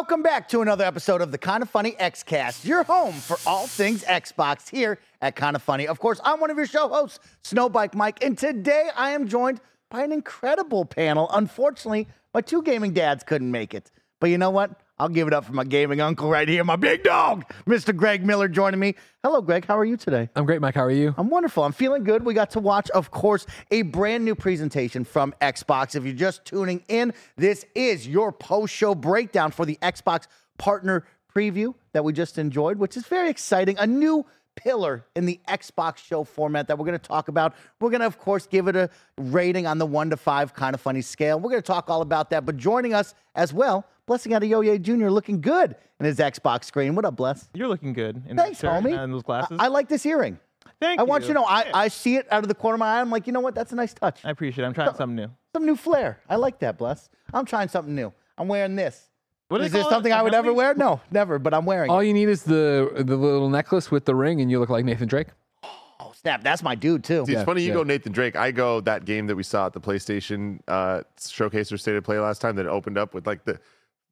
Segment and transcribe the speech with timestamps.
[0.00, 3.66] Welcome back to another episode of the Kind of Funny Xcast, your home for all
[3.66, 5.86] things Xbox here at Kind of Funny.
[5.86, 9.60] Of course, I'm one of your show hosts, Snowbike Mike, and today I am joined
[9.90, 11.28] by an incredible panel.
[11.34, 13.90] Unfortunately, my two gaming dads couldn't make it.
[14.20, 14.70] But you know what?
[15.00, 17.96] I'll give it up for my gaming uncle right here, my big dog, Mr.
[17.96, 18.96] Greg Miller, joining me.
[19.22, 19.64] Hello, Greg.
[19.64, 20.28] How are you today?
[20.36, 20.74] I'm great, Mike.
[20.74, 21.14] How are you?
[21.16, 21.64] I'm wonderful.
[21.64, 22.22] I'm feeling good.
[22.22, 25.94] We got to watch, of course, a brand new presentation from Xbox.
[25.96, 30.26] If you're just tuning in, this is your post show breakdown for the Xbox
[30.58, 33.78] partner preview that we just enjoyed, which is very exciting.
[33.78, 37.54] A new pillar in the Xbox show format that we're going to talk about.
[37.80, 40.74] We're going to, of course, give it a rating on the one to five kind
[40.74, 41.40] of funny scale.
[41.40, 42.44] We're going to talk all about that.
[42.44, 45.08] But joining us as well, Blessing Adeyoye Jr.
[45.08, 46.96] looking good in his Xbox screen.
[46.96, 47.48] What up, Bless?
[47.54, 48.98] You're looking good in Thanks, that shirt homie.
[49.04, 49.56] and those glasses.
[49.60, 50.36] I, I like this earring.
[50.80, 51.02] Thank you.
[51.04, 51.08] I you.
[51.08, 53.00] want you to know, I, I see it out of the corner of my eye.
[53.00, 53.54] I'm like, you know what?
[53.54, 54.24] That's a nice touch.
[54.24, 54.66] I appreciate it.
[54.66, 55.28] I'm trying something new.
[55.52, 56.18] Some new flair.
[56.28, 57.08] I like that, Bless.
[57.32, 58.12] I'm trying something new.
[58.36, 59.00] I'm wearing this.
[59.46, 59.94] What do Is they this call it?
[59.94, 60.56] something A I would ever helmet?
[60.56, 60.74] wear?
[60.74, 62.08] No, never, but I'm wearing All it.
[62.08, 65.06] you need is the the little necklace with the ring, and you look like Nathan
[65.06, 65.28] Drake.
[66.00, 66.42] Oh, snap.
[66.42, 67.24] That's my dude, too.
[67.26, 67.74] See, it's Yeah, funny you yeah.
[67.74, 68.34] go Nathan Drake.
[68.34, 72.02] I go that game that we saw at the PlayStation uh, showcase or state of
[72.02, 73.60] play last time that opened up with like the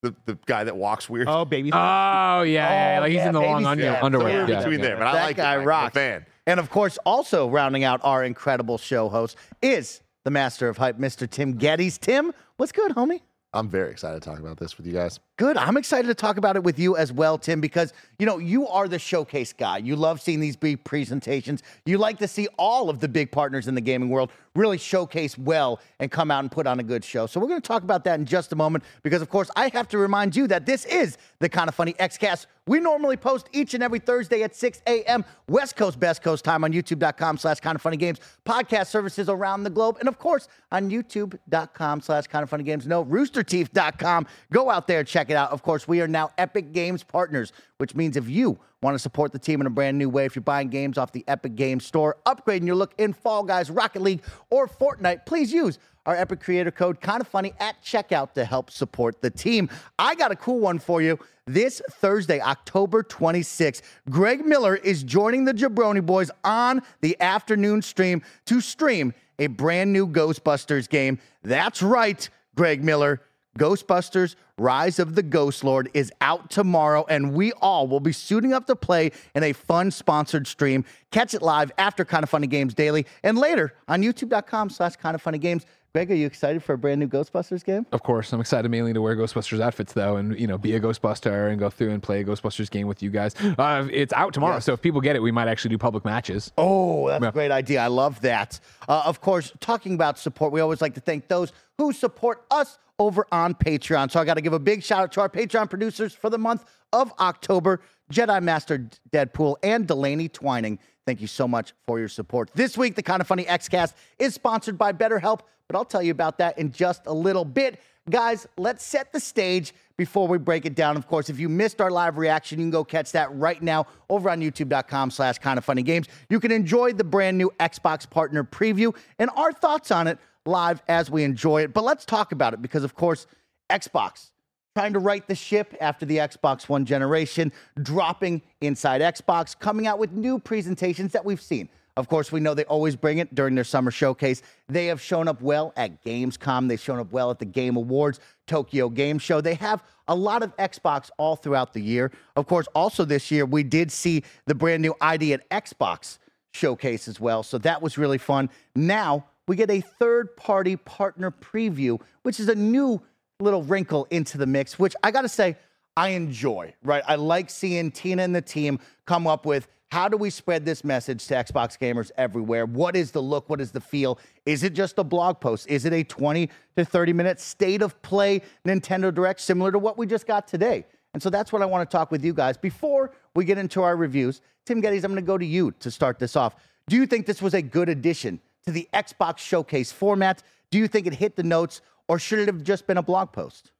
[0.02, 1.28] the, the guy that walks weird.
[1.28, 1.70] Oh, baby.
[1.74, 4.02] Oh yeah, yeah, Oh, like he's yeah, in the oh, long baby under, step.
[4.04, 4.30] underwear.
[4.30, 4.86] Somewhere Yeah, between yeah.
[4.86, 5.58] there, but I that like guy it.
[5.58, 5.66] Mike.
[5.66, 5.94] Rocks.
[5.94, 6.26] fan.
[6.46, 10.98] And of course, also rounding out our incredible show host is the master of hype,
[10.98, 11.28] Mr.
[11.28, 11.98] Tim Gettys.
[11.98, 13.20] Tim, what's good, homie?
[13.52, 15.20] I'm very excited to talk about this with you guys.
[15.38, 15.56] Good.
[15.56, 18.66] I'm excited to talk about it with you as well, Tim, because you know you
[18.66, 19.78] are the showcase guy.
[19.78, 21.62] You love seeing these big presentations.
[21.86, 25.38] You like to see all of the big partners in the gaming world really showcase
[25.38, 27.26] well and come out and put on a good show.
[27.26, 29.68] So we're going to talk about that in just a moment, because of course I
[29.68, 32.46] have to remind you that this is the kind of funny XCast.
[32.66, 35.24] We normally post each and every Thursday at 6 a.m.
[35.48, 39.62] West Coast, Best Coast time on YouTube.com slash kind of funny games, podcast services around
[39.62, 42.86] the globe, and of course on YouTube.com slash kind of funny games.
[42.86, 44.26] No, roosterteeth.com.
[44.52, 45.50] Go out there, check it out.
[45.50, 49.32] Of course, we are now Epic Games partners, which means if you want to support
[49.32, 51.84] the team in a brand new way, if you're buying games off the Epic Games
[51.84, 56.40] Store, upgrading your look in Fall Guys, Rocket League, or Fortnite, please use our Epic
[56.40, 59.68] Creator Code, kind of funny, at checkout to help support the team.
[59.98, 61.18] I got a cool one for you.
[61.46, 68.22] This Thursday, October 26th, Greg Miller is joining the Jabroni Boys on the afternoon stream
[68.46, 71.18] to stream a brand new Ghostbusters game.
[71.42, 73.22] That's right, Greg Miller.
[73.58, 78.52] Ghostbusters Rise of the Ghost Lord is out tomorrow, and we all will be suiting
[78.52, 80.84] up to play in a fun sponsored stream.
[81.12, 85.14] Catch it live after Kind of Funny Games Daily and later on youtube.com slash kind
[85.14, 85.64] of funny games.
[85.94, 87.86] Greg, are you excited for a brand new Ghostbusters game?
[87.92, 90.80] Of course, I'm excited mainly to wear Ghostbusters outfits though, and you know, be a
[90.80, 93.34] Ghostbuster and go through and play a Ghostbusters game with you guys.
[93.58, 96.52] Uh, it's out tomorrow, so if people get it, we might actually do public matches.
[96.58, 97.28] Oh, that's Yeah.
[97.30, 97.80] a great idea.
[97.80, 98.60] I love that.
[98.86, 102.78] Uh, of course, talking about support, we always like to thank those who support us
[102.98, 104.10] over on Patreon.
[104.10, 106.38] So I got to give a big shout out to our Patreon producers for the
[106.38, 107.80] month of October
[108.12, 110.78] Jedi Master Deadpool and Delaney Twining.
[111.08, 112.50] Thank you so much for your support.
[112.52, 116.10] This week, the Kind of Funny Xcast is sponsored by BetterHelp, but I'll tell you
[116.10, 117.80] about that in just a little bit.
[118.10, 120.98] Guys, let's set the stage before we break it down.
[120.98, 123.86] Of course, if you missed our live reaction, you can go catch that right now
[124.10, 126.08] over on youtube.com slash kind of funny games.
[126.28, 130.82] You can enjoy the brand new Xbox partner preview and our thoughts on it live
[130.88, 131.72] as we enjoy it.
[131.72, 133.26] But let's talk about it because, of course,
[133.70, 134.28] Xbox
[134.78, 137.50] trying to right the ship after the Xbox One generation,
[137.82, 141.68] dropping inside Xbox, coming out with new presentations that we've seen.
[141.96, 144.40] Of course, we know they always bring it during their summer showcase.
[144.68, 146.68] They have shown up well at Gamescom.
[146.68, 149.40] They've shown up well at the Game Awards, Tokyo Game Show.
[149.40, 152.12] They have a lot of Xbox all throughout the year.
[152.36, 156.18] Of course, also this year, we did see the brand new ID at Xbox
[156.52, 157.42] showcase as well.
[157.42, 158.48] So that was really fun.
[158.76, 163.02] Now we get a third party partner preview, which is a new
[163.40, 165.56] little wrinkle into the mix, which I got to say,
[165.96, 167.04] I enjoy, right?
[167.06, 170.82] I like seeing Tina and the team come up with how do we spread this
[170.82, 172.66] message to Xbox gamers everywhere?
[172.66, 173.48] What is the look?
[173.48, 174.18] What is the feel?
[174.44, 175.68] Is it just a blog post?
[175.68, 179.96] Is it a 20 to 30 minute state of play Nintendo Direct similar to what
[179.96, 180.84] we just got today?
[181.14, 182.56] And so that's what I want to talk with you guys.
[182.56, 185.92] Before we get into our reviews, Tim Gettys, I'm going to go to you to
[185.92, 186.56] start this off.
[186.88, 190.42] Do you think this was a good addition to the Xbox Showcase format?
[190.72, 193.32] Do you think it hit the notes, or should it have just been a blog
[193.32, 193.70] post?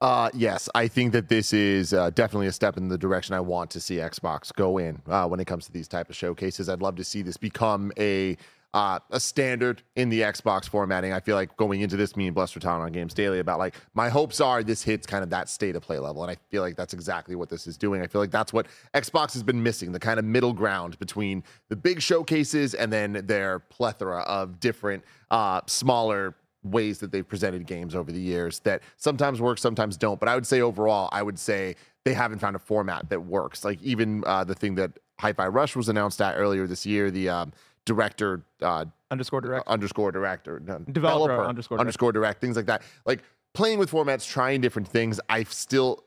[0.00, 3.40] Uh, yes, I think that this is uh, definitely a step in the direction I
[3.40, 6.68] want to see Xbox go in uh, when it comes to these type of showcases.
[6.68, 8.36] I'd love to see this become a
[8.74, 11.12] uh, a standard in the Xbox formatting.
[11.12, 13.76] I feel like going into this, me and were talking on Games Daily about like
[13.94, 16.60] my hopes are this hits kind of that state of play level, and I feel
[16.60, 18.02] like that's exactly what this is doing.
[18.02, 21.44] I feel like that's what Xbox has been missing the kind of middle ground between
[21.68, 26.34] the big showcases and then their plethora of different uh, smaller
[26.64, 30.18] ways that they've presented games over the years that sometimes work, sometimes don't.
[30.18, 33.64] But I would say overall, I would say they haven't found a format that works.
[33.64, 37.28] Like even uh, the thing that Hi-Fi Rush was announced at earlier this year, the
[37.28, 37.52] um,
[37.84, 39.68] director uh, Underscore direct.
[39.68, 41.80] underscore director, no, Developer underscore direct.
[41.80, 42.82] underscore direct, things like that.
[43.06, 43.22] Like
[43.52, 45.20] playing with formats, trying different things.
[45.28, 46.02] I still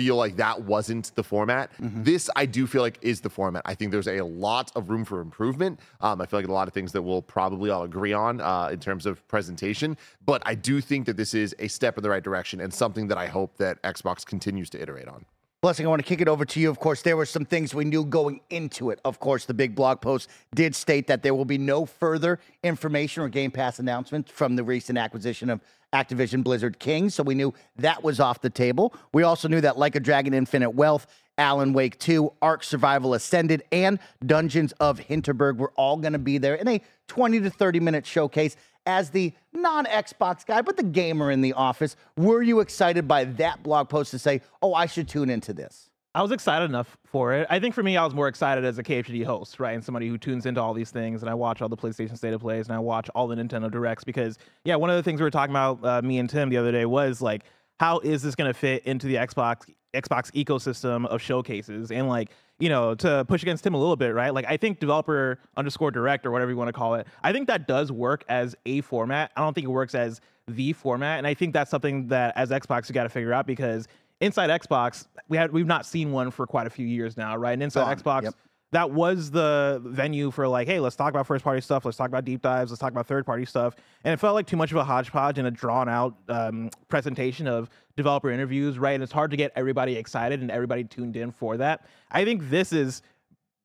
[0.00, 1.70] feel like that wasn't the format.
[1.78, 3.62] This I do feel like is the format.
[3.66, 5.78] I think there's a lot of room for improvement.
[6.00, 8.70] Um, I feel like a lot of things that we'll probably all agree on uh,
[8.72, 9.98] in terms of presentation.
[10.24, 13.08] But I do think that this is a step in the right direction and something
[13.08, 15.26] that I hope that Xbox continues to iterate on.
[15.62, 16.70] Blessing, I want to kick it over to you.
[16.70, 18.98] Of course, there were some things we knew going into it.
[19.04, 23.22] Of course, the big blog post did state that there will be no further information
[23.22, 25.60] or Game Pass announcements from the recent acquisition of
[25.92, 27.10] Activision Blizzard King.
[27.10, 28.94] So we knew that was off the table.
[29.12, 31.06] We also knew that Like a Dragon Infinite Wealth,
[31.40, 36.36] Alan Wake 2, Ark Survival Ascended, and Dungeons of Hinterberg were all going to be
[36.36, 38.56] there in a 20 to 30 minute showcase.
[38.86, 43.24] As the non Xbox guy, but the gamer in the office, were you excited by
[43.24, 45.90] that blog post to say, oh, I should tune into this?
[46.14, 47.46] I was excited enough for it.
[47.50, 49.74] I think for me, I was more excited as a KHD host, right?
[49.74, 51.22] And somebody who tunes into all these things.
[51.22, 53.70] And I watch all the PlayStation State of Plays and I watch all the Nintendo
[53.70, 56.48] Directs because, yeah, one of the things we were talking about, uh, me and Tim,
[56.48, 57.44] the other day was like,
[57.78, 61.90] how is this going to fit into the Xbox Xbox ecosystem of showcases?
[61.90, 64.32] And like, you know, to push against him a little bit, right?
[64.32, 67.46] Like, I think developer underscore direct or whatever you want to call it, I think
[67.48, 69.32] that does work as a format.
[69.36, 71.18] I don't think it works as the format.
[71.18, 73.88] And I think that's something that as Xbox, you got to figure out because
[74.20, 77.52] inside Xbox, we had we've not seen one for quite a few years now, right?
[77.52, 78.20] And inside Gone.
[78.20, 78.34] Xbox, Yep.
[78.72, 82.08] That was the venue for like, hey, let's talk about first party stuff, let's talk
[82.08, 83.74] about deep dives, let's talk about third party stuff.
[84.04, 87.48] And it felt like too much of a hodgepodge and a drawn out um, presentation
[87.48, 88.92] of developer interviews, right?
[88.92, 91.86] And it's hard to get everybody excited and everybody tuned in for that.
[92.10, 93.02] I think this is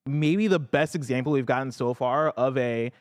[0.08, 2.92] maybe the best example we've gotten so far of a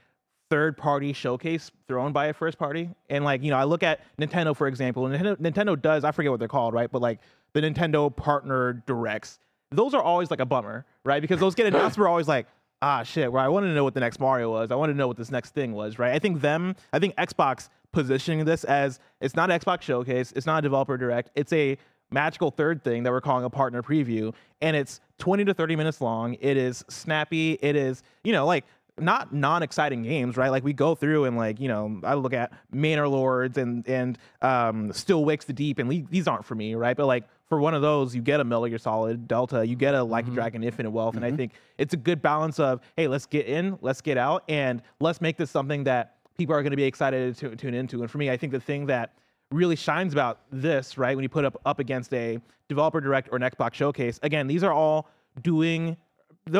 [0.50, 2.90] third party showcase thrown by a first party.
[3.08, 6.12] And like, you know, I look at Nintendo, for example, and Nintendo, Nintendo does, I
[6.12, 6.90] forget what they're called, right?
[6.90, 7.20] But like
[7.54, 9.38] the Nintendo partner directs,
[9.76, 11.20] those are always like a bummer, right?
[11.20, 12.46] Because those get announced, we're always like,
[12.82, 14.70] ah, shit, where I wanted to know what the next Mario was.
[14.70, 16.12] I wanted to know what this next thing was, right?
[16.12, 20.46] I think them, I think Xbox positioning this as it's not an Xbox showcase, it's
[20.46, 21.78] not a developer direct, it's a
[22.10, 26.00] magical third thing that we're calling a partner preview and it's 20 to 30 minutes
[26.00, 28.64] long it is snappy it is you know like
[28.98, 32.52] not non-exciting games right like we go through and like you know i look at
[32.70, 36.76] manor lords and and um still wakes the deep and le- these aren't for me
[36.76, 39.76] right but like for one of those you get a Metal Gear Solid Delta you
[39.76, 42.80] get a Like a Dragon Infinite Wealth and I think it's a good balance of
[42.96, 46.62] hey let's get in let's get out and let's make this something that people are
[46.62, 49.14] going to be excited to tune into and for me I think the thing that
[49.54, 51.16] really shines about this, right?
[51.16, 54.62] When you put up up against a developer direct or an Xbox showcase, again, these
[54.62, 55.08] are all
[55.42, 55.96] doing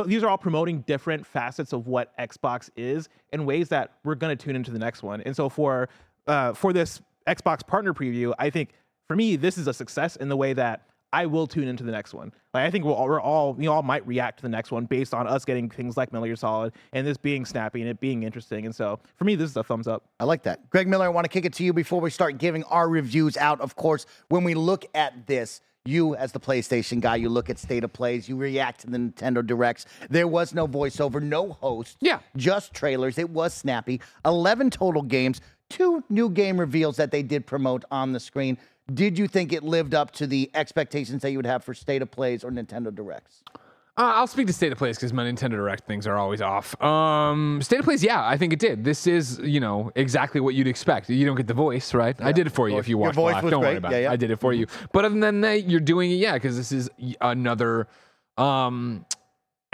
[0.06, 4.34] these are all promoting different facets of what Xbox is in ways that we're going
[4.34, 5.20] to tune into the next one.
[5.22, 5.90] And so for
[6.26, 8.70] uh, for this Xbox partner preview, I think
[9.08, 11.92] for me this is a success in the way that I will tune into the
[11.92, 12.32] next one.
[12.52, 14.84] Like I think we'll all, we're all we all might react to the next one
[14.84, 18.00] based on us getting things like Metal Gear Solid and this being snappy and it
[18.00, 18.66] being interesting.
[18.66, 20.02] And so for me, this is a thumbs up.
[20.18, 20.68] I like that.
[20.70, 23.36] Greg Miller, I want to kick it to you before we start giving our reviews
[23.36, 23.60] out.
[23.60, 27.60] Of course, when we look at this, you as the PlayStation guy, you look at
[27.60, 29.86] state of plays, you react to the Nintendo Directs.
[30.10, 31.96] There was no voiceover, no host.
[32.00, 32.18] Yeah.
[32.36, 33.18] Just trailers.
[33.18, 34.00] It was snappy.
[34.24, 38.58] 11 total games, two new game reveals that they did promote on the screen.
[38.92, 42.02] Did you think it lived up to the expectations that you would have for state
[42.02, 43.42] of plays or Nintendo Directs?
[43.96, 46.74] Uh, I'll speak to State of Plays because my Nintendo Direct things are always off.
[46.82, 48.82] Um, State of Plays, yeah, I think it did.
[48.82, 51.08] This is, you know, exactly what you'd expect.
[51.08, 52.20] You don't get the voice, right?
[52.20, 53.44] I did it for you if you Your voice live.
[53.44, 53.78] was Don't worry great.
[53.78, 54.02] about Yeah, it.
[54.02, 54.10] yeah.
[54.10, 54.66] I did it for you.
[54.92, 57.86] But other than that, you're doing it, yeah, because this is another
[58.36, 59.06] um,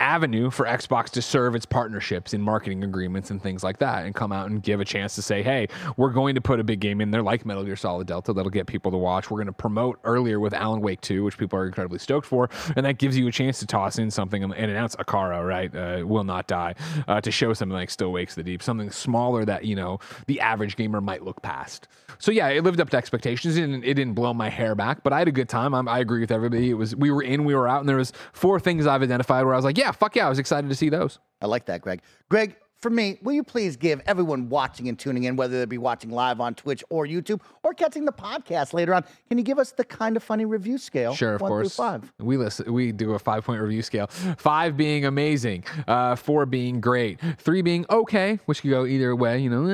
[0.01, 4.15] avenue for Xbox to serve its partnerships in marketing agreements and things like that and
[4.15, 6.81] come out and give a chance to say, hey, we're going to put a big
[6.81, 9.31] game in there like Metal Gear Solid Delta that'll get people to watch.
[9.31, 12.49] We're going to promote earlier with Alan Wake 2, which people are incredibly stoked for.
[12.77, 15.75] And that gives you a chance to toss in something and announce Akara, right?
[15.75, 16.75] Uh, will not die,
[17.07, 20.41] uh, to show something like Still Wakes the Deep, something smaller that, you know, the
[20.41, 21.89] average gamer might look past.
[22.19, 23.57] So yeah, it lived up to expectations.
[23.57, 25.75] and it didn't blow my hair back, but I had a good time.
[25.75, 26.71] I'm, I agree with everybody.
[26.71, 29.45] It was, we were in, we were out, and there was four things I've identified
[29.45, 31.19] where I was like, yeah, fuck yeah, I was excited to see those.
[31.41, 32.03] I like that, Greg.
[32.29, 35.77] Greg, for me, will you please give everyone watching and tuning in, whether they be
[35.77, 39.59] watching live on Twitch or YouTube or catching the podcast later on, can you give
[39.59, 41.15] us the kind of funny review scale?
[41.15, 41.77] Sure, of course.
[41.77, 42.11] Five.
[42.19, 42.73] We listen.
[42.73, 44.07] We do a five point review scale.
[44.07, 49.41] Five being amazing, uh, four being great, three being okay, which could go either way.
[49.41, 49.67] You know,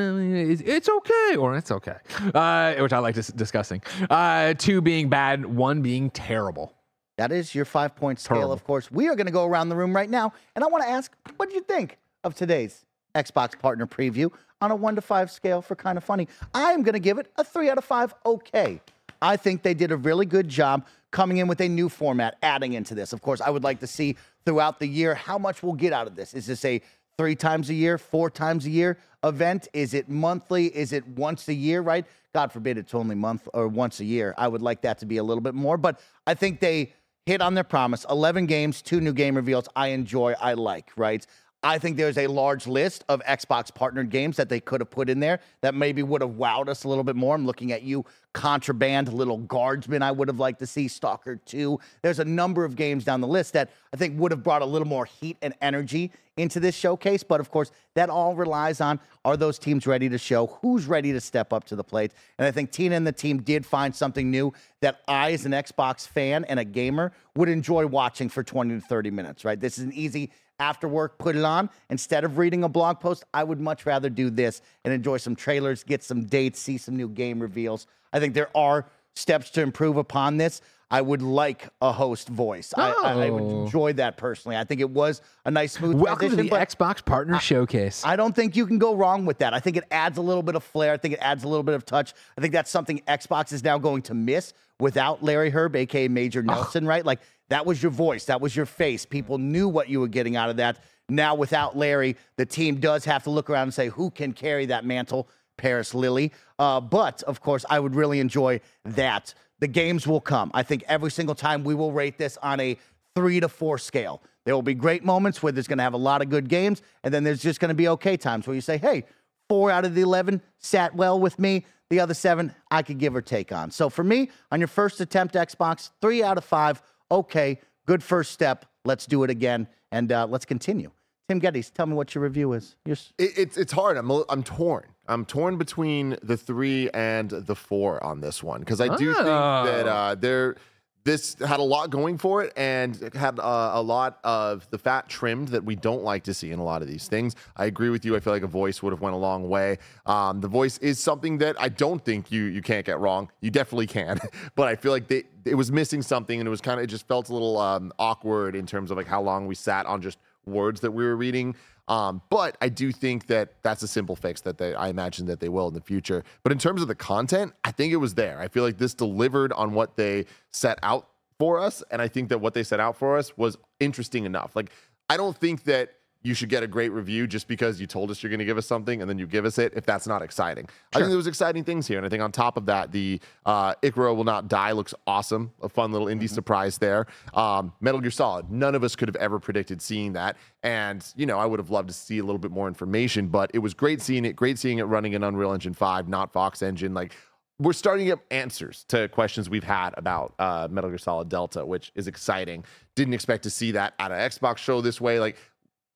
[0.50, 1.96] it's, it's okay or it's okay,
[2.34, 3.82] uh, which I like dis- discussing.
[4.10, 6.75] Uh, two being bad, one being terrible.
[7.16, 8.52] That is your five point scale, Terrible.
[8.52, 8.90] of course.
[8.90, 11.12] We are going to go around the room right now, and I want to ask,
[11.36, 14.30] what did you think of today's Xbox partner preview
[14.60, 16.28] on a one to five scale for kind of funny.
[16.54, 18.14] I am going to give it a three out of five.
[18.24, 18.80] Okay.
[19.20, 22.74] I think they did a really good job coming in with a new format, adding
[22.74, 23.12] into this.
[23.12, 26.06] Of course, I would like to see throughout the year how much we'll get out
[26.06, 26.34] of this.
[26.34, 26.82] Is this a
[27.16, 29.68] three times a year, four times a year event?
[29.72, 30.66] Is it monthly?
[30.66, 32.04] Is it once a year, right?
[32.34, 34.34] God forbid it's only month or once a year.
[34.36, 36.92] I would like that to be a little bit more, but I think they
[37.26, 38.06] hit on their promise.
[38.08, 39.68] 11 games, two new game reveals.
[39.74, 41.26] I enjoy, I like, right?
[41.66, 45.10] I think there's a large list of Xbox partnered games that they could have put
[45.10, 47.34] in there that maybe would have wowed us a little bit more.
[47.34, 48.04] I'm looking at you,
[48.34, 51.76] Contraband, Little Guardsman, I would have liked to see, Stalker 2.
[52.02, 54.64] There's a number of games down the list that I think would have brought a
[54.66, 57.24] little more heat and energy into this showcase.
[57.24, 61.12] But of course, that all relies on are those teams ready to show who's ready
[61.14, 62.12] to step up to the plate?
[62.38, 65.52] And I think Tina and the team did find something new that I, as an
[65.52, 69.58] Xbox fan and a gamer, would enjoy watching for 20 to 30 minutes, right?
[69.58, 71.70] This is an easy after work, put it on.
[71.90, 75.36] Instead of reading a blog post, I would much rather do this and enjoy some
[75.36, 77.86] trailers, get some dates, see some new game reveals.
[78.12, 80.60] I think there are steps to improve upon this.
[80.90, 82.72] I would like a host voice.
[82.76, 83.64] I, I, I would Oh.
[83.64, 84.56] enjoy that personally.
[84.56, 88.02] I think it was a nice smooth Welcome to the Xbox Partner Showcase.
[88.04, 89.52] I don't think you can go wrong with that.
[89.52, 90.92] I think it adds a little bit of flair.
[90.92, 92.14] I think it adds a little bit of touch.
[92.38, 96.42] I think that's something Xbox is now going to miss without Larry Hryb, aka Major
[96.42, 97.04] Nelson, right?
[97.04, 99.04] Like that was your voice, that was your face.
[99.04, 100.78] People knew what you were getting out of that.
[101.08, 104.66] Now, without Larry, the team does have to look around and say, who can carry
[104.66, 105.28] that mantle?
[105.56, 106.32] Paris Lilly.
[106.58, 109.32] Uh, but of course, I would really enjoy that.
[109.60, 110.50] The games will come.
[110.54, 112.76] I think every single time we will rate this on a
[113.14, 114.22] three to four scale.
[114.44, 116.82] There will be great moments where there's going to have a lot of good games,
[117.02, 119.04] and then there's just going to be okay times where you say, hey,
[119.48, 121.64] four out of the 11 sat well with me.
[121.88, 123.70] The other seven, I could give or take on.
[123.70, 128.32] So for me, on your first attempt, Xbox, three out of five, okay, good first
[128.32, 128.66] step.
[128.84, 130.90] Let's do it again, and uh, let's continue.
[131.28, 132.76] Tim Gettys, tell me what your review is.
[132.84, 133.96] You're, It, it's it's hard.
[133.96, 134.84] I'm a- I'm torn.
[135.08, 139.24] I'm torn between the three and the four on this one because I do think
[139.26, 139.90] that Oh.
[139.90, 140.56] uh, there
[141.04, 144.78] this had a lot going for it and it had uh, a lot of the
[144.78, 147.36] fat trimmed that we don't like to see in a lot of these things.
[147.56, 148.16] I agree with you.
[148.16, 149.78] I feel like a voice would have went a long way.
[150.04, 153.30] Um, the voice is something that I don't think you you can't get wrong.
[153.40, 154.18] You definitely can,
[154.56, 156.88] but I feel like they, it was missing something and it was kind of it
[156.88, 160.02] just felt a little um, awkward in terms of like how long we sat on
[160.02, 161.54] just words that we were reading.
[161.88, 165.38] Um, but I do think that that's a simple fix that they, I imagine that
[165.38, 166.24] they will in the future.
[166.42, 168.40] But in terms of the content, I think it was there.
[168.40, 171.84] I feel like this delivered on what they set out for us.
[171.90, 174.56] And I think that what they set out for us was interesting enough.
[174.56, 174.70] Like,
[175.08, 175.92] I don't think that
[176.22, 178.58] you should get a great review just because you told us you're going to give
[178.58, 180.68] us something and then you give us it if that's not exciting.
[180.92, 181.98] I think there was exciting things here.
[181.98, 185.52] And I think on top of that, the uh, Will Not Die looks awesome.
[185.62, 187.06] A fun little indie surprise there.
[187.34, 188.50] Um, Metal Gear Solid.
[188.50, 190.36] None of us could have ever predicted seeing that.
[190.62, 193.50] And, you know, I would have loved to see a little bit more information, but
[193.54, 194.34] it was great seeing it.
[194.34, 196.92] Great seeing it running in Unreal Engine 5, not Fox Engine.
[196.92, 197.14] Like,
[197.58, 201.64] we're starting to get answers to questions we've had about uh, Metal Gear Solid Delta,
[201.64, 202.64] which is exciting.
[202.94, 205.20] Didn't expect to see that at an Xbox show this way.
[205.20, 205.36] Like,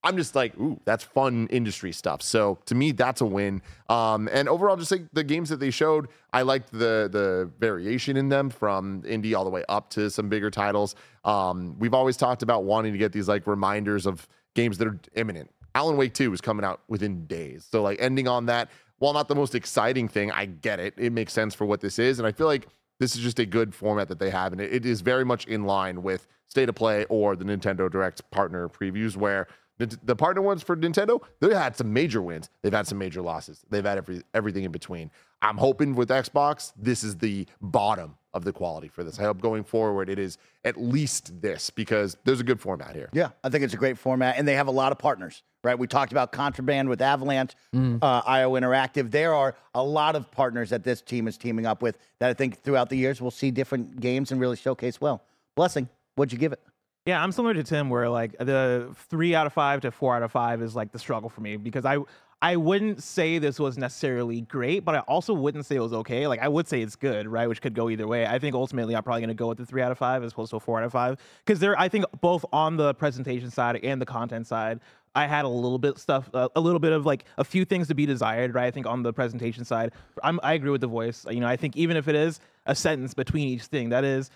[0.02, 2.22] I'm just like, ooh, that's fun industry stuff.
[2.22, 3.60] So to me, that's a win.
[3.88, 8.16] Um, and overall, just like the games that they showed, I liked the the variation
[8.16, 10.94] in them from indie all the way up to some bigger titles.
[11.24, 14.98] Um, we've always talked about wanting to get these like reminders of games that are
[15.14, 15.50] imminent.
[15.74, 17.66] Alan Wake 2 is coming out within days.
[17.70, 20.94] So like ending on that, while not the most exciting thing, I get it.
[20.96, 22.18] It makes sense for what this is.
[22.18, 24.52] And I feel like this is just a good format that they have.
[24.52, 27.90] And it, it is very much in line with State of Play or the Nintendo
[27.90, 29.46] Direct partner previews, where
[29.80, 32.50] the, the partner ones for Nintendo, they've had some major wins.
[32.62, 33.64] They've had some major losses.
[33.70, 35.10] They've had every, everything in between.
[35.40, 39.18] I'm hoping with Xbox, this is the bottom of the quality for this.
[39.18, 43.08] I hope going forward, it is at least this because there's a good format here.
[43.12, 45.78] Yeah, I think it's a great format, and they have a lot of partners, right?
[45.78, 49.10] We talked about Contraband with Avalanche, uh, IO Interactive.
[49.10, 52.34] There are a lot of partners that this team is teaming up with that I
[52.34, 55.24] think throughout the years we'll see different games and really showcase well.
[55.56, 56.60] Blessing, what'd you give it?
[57.06, 60.22] Yeah, I'm similar to Tim, where like the three out of five to four out
[60.22, 61.98] of five is like the struggle for me because I
[62.42, 66.26] I wouldn't say this was necessarily great, but I also wouldn't say it was okay.
[66.26, 67.48] Like I would say it's good, right?
[67.48, 68.26] Which could go either way.
[68.26, 70.50] I think ultimately I'm probably gonna go with the three out of five as opposed
[70.50, 73.76] to a four out of five because there I think both on the presentation side
[73.82, 74.80] and the content side.
[75.12, 77.88] I had a little bit stuff, uh, a little bit of like a few things
[77.88, 78.66] to be desired, right?
[78.66, 79.90] I think on the presentation side,
[80.22, 81.26] I'm, I agree with the voice.
[81.28, 84.30] You know, I think even if it is a sentence between each thing, that is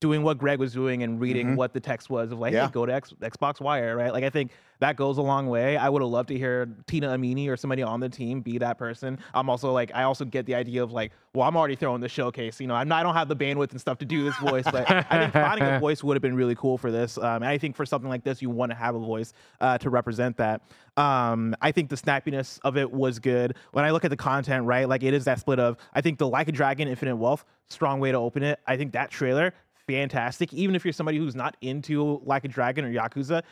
[0.00, 2.66] doing what Greg was doing and reading what the text was of like, Yeah.
[2.66, 4.12] hey, go to X, Xbox Wire, right?
[4.12, 5.76] Like I think that goes a long way.
[5.76, 8.78] I would have loved to hear Tina Amini or somebody on the team be that
[8.78, 9.18] person.
[9.34, 12.08] I'm also like, I also get the idea of like, well, I'm already throwing the
[12.08, 12.58] showcase.
[12.62, 14.64] You know, I'm not, I don't have the bandwidth and stuff to do this voice,
[14.64, 17.18] but I think finding a voice would have been really cool for this.
[17.18, 19.76] Um, and I think for something like this, you want to have a voice uh,
[19.78, 20.62] to represent that.
[20.96, 23.56] Um, I think the snappiness of it was good.
[23.72, 26.18] When I look at the content, right, like it is that split of, I think
[26.18, 28.58] the Like a Dragon Infinite Wealth, strong way to open it.
[28.66, 29.52] I think that trailer,
[29.90, 30.52] fantastic.
[30.52, 33.42] Even if you're somebody who's not into Like a Dragon or Yakuza,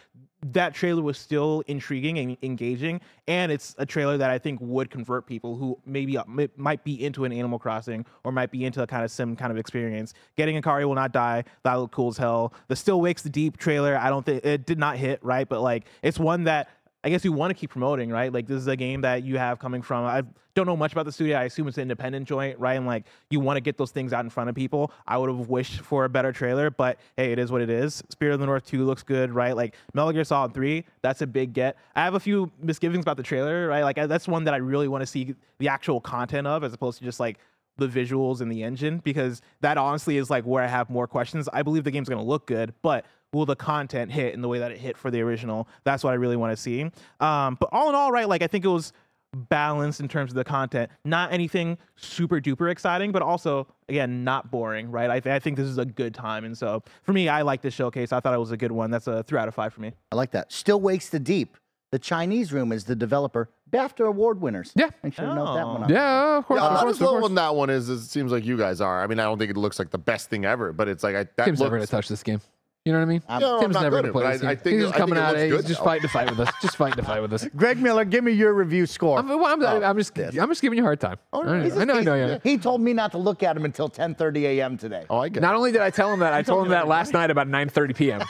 [0.40, 3.00] that trailer was still intriguing and engaging.
[3.26, 6.84] And it's a trailer that I think would convert people who maybe uh, mi- might
[6.84, 9.58] be into an Animal Crossing or might be into a kind of sim kind of
[9.58, 10.14] experience.
[10.36, 11.42] Getting Akari will not die.
[11.64, 12.54] That looked cool as hell.
[12.68, 15.60] The Still Wakes the Deep trailer, I don't think it did not hit right, but
[15.60, 16.68] like it's one that
[17.04, 18.32] I guess you want to keep promoting, right?
[18.32, 20.04] Like this is a game that you have coming from.
[20.04, 20.22] I
[20.54, 21.38] don't know much about the studio.
[21.38, 22.74] I assume it's an independent joint, right?
[22.74, 24.90] And like you want to get those things out in front of people.
[25.06, 28.02] I would have wished for a better trailer, but hey, it is what it is.
[28.08, 29.54] Spirit of the North 2 looks good, right?
[29.54, 31.76] Like Metal Gear Solid 3, that's a big get.
[31.94, 33.84] I have a few misgivings about the trailer, right?
[33.84, 36.98] Like that's one that I really want to see the actual content of as opposed
[36.98, 37.38] to just like
[37.76, 41.48] the visuals and the engine because that honestly is like where I have more questions.
[41.52, 44.48] I believe the game's going to look good, but will the content hit in the
[44.48, 45.68] way that it hit for the original?
[45.84, 46.90] That's what I really want to see.
[47.20, 48.92] Um, but all in all, right, like I think it was
[49.34, 50.90] balanced in terms of the content.
[51.04, 55.10] Not anything super duper exciting, but also again not boring, right?
[55.10, 57.60] I, th- I think this is a good time, and so for me, I like
[57.62, 58.12] this showcase.
[58.12, 58.90] I thought it was a good one.
[58.90, 59.92] That's a three out of five for me.
[60.12, 60.52] I like that.
[60.52, 61.56] Still Wakes the Deep.
[61.90, 63.48] The Chinese Room is the developer.
[63.70, 64.72] BAFTA award winners.
[64.76, 64.90] Yeah.
[65.02, 65.84] Make sure to note that one.
[65.84, 65.90] up.
[65.90, 66.60] Yeah, of course.
[66.60, 67.24] Yeah, I'm not course, as low course.
[67.24, 69.02] on that one as as it seems like you guys are.
[69.02, 71.16] I mean, I don't think it looks like the best thing ever, but it's like
[71.16, 72.42] I, that Tim's never gonna touch this game.
[72.88, 73.22] You know what I mean?
[73.28, 74.74] I'm- Yeah, I'm not never good gonna at play it, this but I- I think
[74.76, 75.36] he's just I coming out.
[75.36, 76.50] looks He's just fighting to fight with us.
[76.62, 77.46] Just fighting to fight with us.
[77.56, 79.18] Greg Miller, give me your review score.
[79.18, 79.82] I'm, well, I'm, oh.
[79.84, 80.38] I'm just, this.
[80.38, 81.18] I'm just giving you a hard time.
[81.34, 82.14] Oh, no, I know, he's I know, I know.
[82.14, 82.38] He- yeah.
[82.42, 84.78] He told me not to look at him until 10:30 a.m.
[84.78, 85.04] today.
[85.10, 85.42] Oh, I get.
[85.42, 85.58] Not it.
[85.58, 88.22] only did I tell him that, I told him that last night about 9:30 p.m.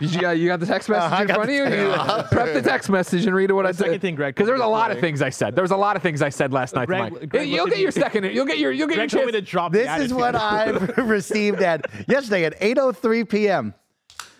[0.00, 1.64] Did you, got- you got the text uh, message I in front of the you?
[1.64, 3.84] text You Prep the text message and read what I said.
[3.86, 5.54] second thing Greg because there was a lot of things I said.
[5.54, 6.86] There was a lot of things I said last night.
[6.86, 7.28] Greg- Mike.
[7.28, 8.24] Greg you'll get your second.
[8.24, 8.72] You'll get your.
[8.72, 9.32] You'll get your chance.
[9.32, 9.72] to drop.
[9.72, 10.34] This is what.
[10.36, 13.65] I've received at yesterday at 8:03 p.m.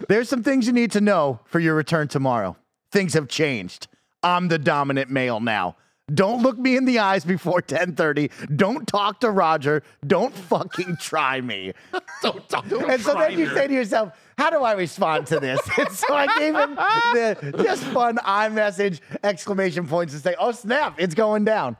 [0.08, 2.56] There's some things you need to know for your return tomorrow.
[2.90, 3.88] Things have changed.
[4.22, 5.76] I'm the dominant male now.
[6.14, 8.30] Don't look me in the eyes before 10:30.
[8.56, 9.82] Don't talk to Roger.
[10.06, 11.72] Don't fucking try me.
[12.22, 12.70] Don't talk.
[12.70, 15.58] And so then you say to yourself, how do I respond to this?
[15.78, 20.94] And so I gave him the just fun iMessage exclamation points to say, oh snap,
[20.98, 21.76] it's going down.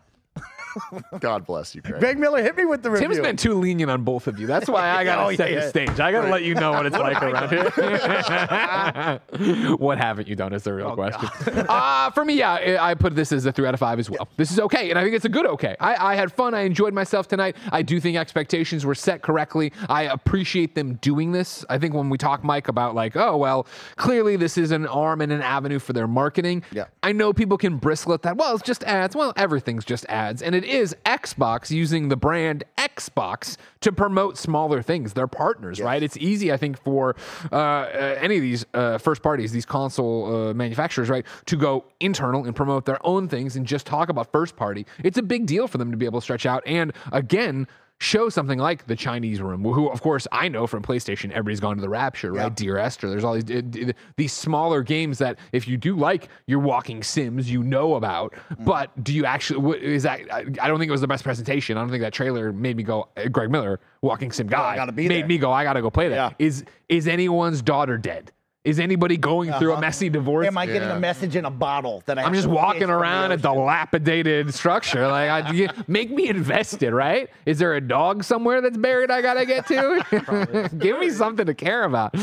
[1.20, 2.00] God bless you, Greg.
[2.00, 3.08] Greg Miller, hit me with the review.
[3.08, 4.46] Tim's been too lenient on both of you.
[4.46, 5.68] That's why I gotta Oh, set yeah, the yeah.
[5.70, 6.00] stage.
[6.00, 7.70] I gotta let you know what it's like around here.
[9.76, 11.28] what haven't you done is the real question.
[11.68, 14.10] Uh, for me, yeah, I I put this as a three out of five as
[14.10, 14.28] well.
[14.36, 15.76] This is okay, and I think it's a good okay.
[15.80, 16.54] I, I had fun.
[16.54, 17.56] I enjoyed myself tonight.
[17.72, 19.72] I do think expectations were set correctly.
[19.88, 21.64] I appreciate them doing this.
[21.68, 25.20] I think when we talk, Mike, about like, oh well, clearly this is an arm
[25.20, 26.62] and an avenue for their marketing.
[26.72, 26.84] Yeah.
[27.02, 28.36] I know people can bristle at that.
[28.36, 29.16] Well, it's just ads.
[29.16, 30.42] Well, everything's just ads.
[30.42, 35.12] And it is Xbox using the brand Xbox to promote smaller things.
[35.12, 36.02] They're partners, right?
[36.02, 37.16] It's easy, I think, for
[37.52, 41.84] uh, uh, any of these uh, first parties, these console uh, manufacturers, right, to go
[42.00, 44.86] internal and promote their own things and just talk about first party.
[45.02, 46.62] It's a big deal for them to be able to stretch out.
[46.66, 47.66] And again,
[47.98, 51.76] show something like the Chinese room, who of course I know from PlayStation, everybody's gone
[51.76, 52.54] to the Rapture, right?
[52.54, 56.58] Dear Esther, there's all these d- these smaller games that if you do like your
[56.58, 58.34] walking sims, you know about.
[58.50, 58.64] Mm.
[58.64, 59.78] But do you actually?
[59.82, 60.20] Is that?
[60.32, 61.76] I don't think it was the best presentation.
[61.76, 63.08] I don't think that trailer made me go.
[63.16, 65.26] uh, Greg Miller, walking sim guy, gotta be made there.
[65.28, 65.50] me go.
[65.50, 66.14] I gotta go play that.
[66.14, 66.30] Yeah.
[66.38, 68.30] Is is anyone's daughter dead?
[68.66, 70.48] Is anybody going through a messy divorce?
[70.48, 70.52] Uh-huh.
[70.52, 70.96] Am I getting Yeah.
[70.96, 73.36] a message in a bottle that I I'm have just to walking fish around a
[73.36, 75.06] dilapidated structure.
[75.06, 77.30] Like, I, you- make me invested, right?
[77.46, 80.68] Is there a dog somewhere that's buried I gotta get to?
[80.78, 82.14] Give me something to care about.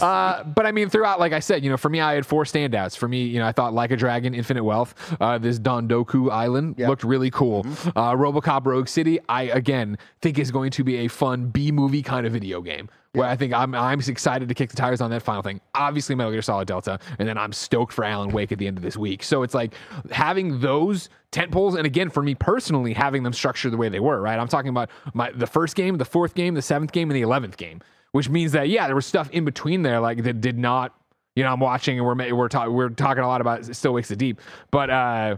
[0.00, 2.44] Uh, but I mean, throughout, like I said, you know, for me, I had four
[2.44, 2.96] standouts.
[2.96, 6.78] For me, you know, I thought Like a Dragon, Infinite Wealth, uh, this Dondoko Island
[6.78, 7.66] looked really cool.
[7.96, 12.02] Uh, RoboCop Rogue City, I again think is going to be a fun B movie
[12.02, 15.10] kind of video game where I think I'm I'm excited to kick the tires on
[15.10, 15.60] that final thing.
[15.74, 18.78] Obviously, Metal Gear Solid Delta, and then I'm stoked for Alan Wake at the end
[18.78, 19.22] of this week.
[19.22, 19.74] So it's like
[20.10, 24.00] having those tent poles, and again, for me personally, having them structured the way they
[24.00, 24.20] were.
[24.20, 27.16] Right, I'm talking about my the first game, the fourth game, the seventh game, and
[27.16, 27.80] the eleventh game,
[28.12, 30.94] which means that yeah, there was stuff in between there like that did not.
[31.34, 34.08] You know, I'm watching and we're we're talking we're talking a lot about Still Wakes
[34.08, 34.90] the Deep, but.
[34.90, 35.36] uh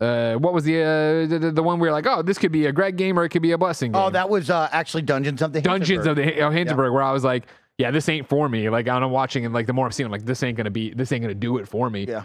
[0.00, 2.66] uh, what was the, uh, the the- one we were like, oh, this could be
[2.66, 4.02] a Greg game or it could be a blessing game.
[4.02, 7.12] Oh, that was uh, actually Dungeons of the Dungeons of the of Hinterberg, where I
[7.12, 7.46] was like,
[7.78, 8.68] yeah, this ain't for me.
[8.70, 10.92] Like I'm watching and like the more I'm seeing, I'm like, this ain't gonna be,
[10.94, 12.04] this ain't gonna do it for me.
[12.06, 12.24] Yeah.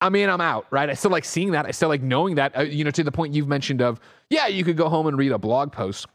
[0.00, 0.90] I mean, I'm out, right?
[0.90, 1.64] I still like seeing that.
[1.64, 2.56] I still like knowing that.
[2.58, 5.16] Uh, you know, to the point you've mentioned of, yeah, you could go home and
[5.16, 6.06] read a blog post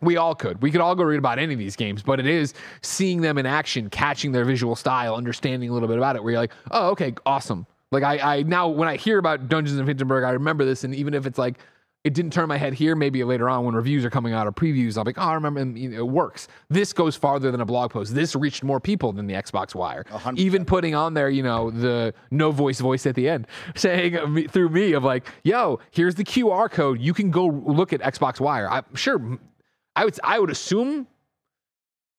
[0.00, 0.60] We all could.
[0.60, 3.38] We could all go read about any of these games, but it is seeing them
[3.38, 6.52] in action, catching their visual style, understanding a little bit about it, where you're like,
[6.72, 7.64] oh, okay, awesome.
[7.92, 10.94] Like I, I now when I hear about Dungeons of Hinterberg, I remember this, and
[10.94, 11.58] even if it's like
[12.04, 14.52] it didn't turn my head here, maybe later on when reviews are coming out or
[14.52, 16.48] previews, I'll be like, oh, I remember, and, you know, it works.
[16.68, 18.12] This goes farther than a blog post.
[18.12, 20.04] This reached more people than the Xbox Wire.
[20.10, 24.16] hundred Even putting on there, you know, the no voice voice at the end, saying
[24.16, 27.00] uh, through me of like, yo, here's the QR code.
[27.00, 28.68] You can go look at Xbox Wire.
[28.68, 29.38] I'm sure.
[29.94, 31.06] I would I would assume.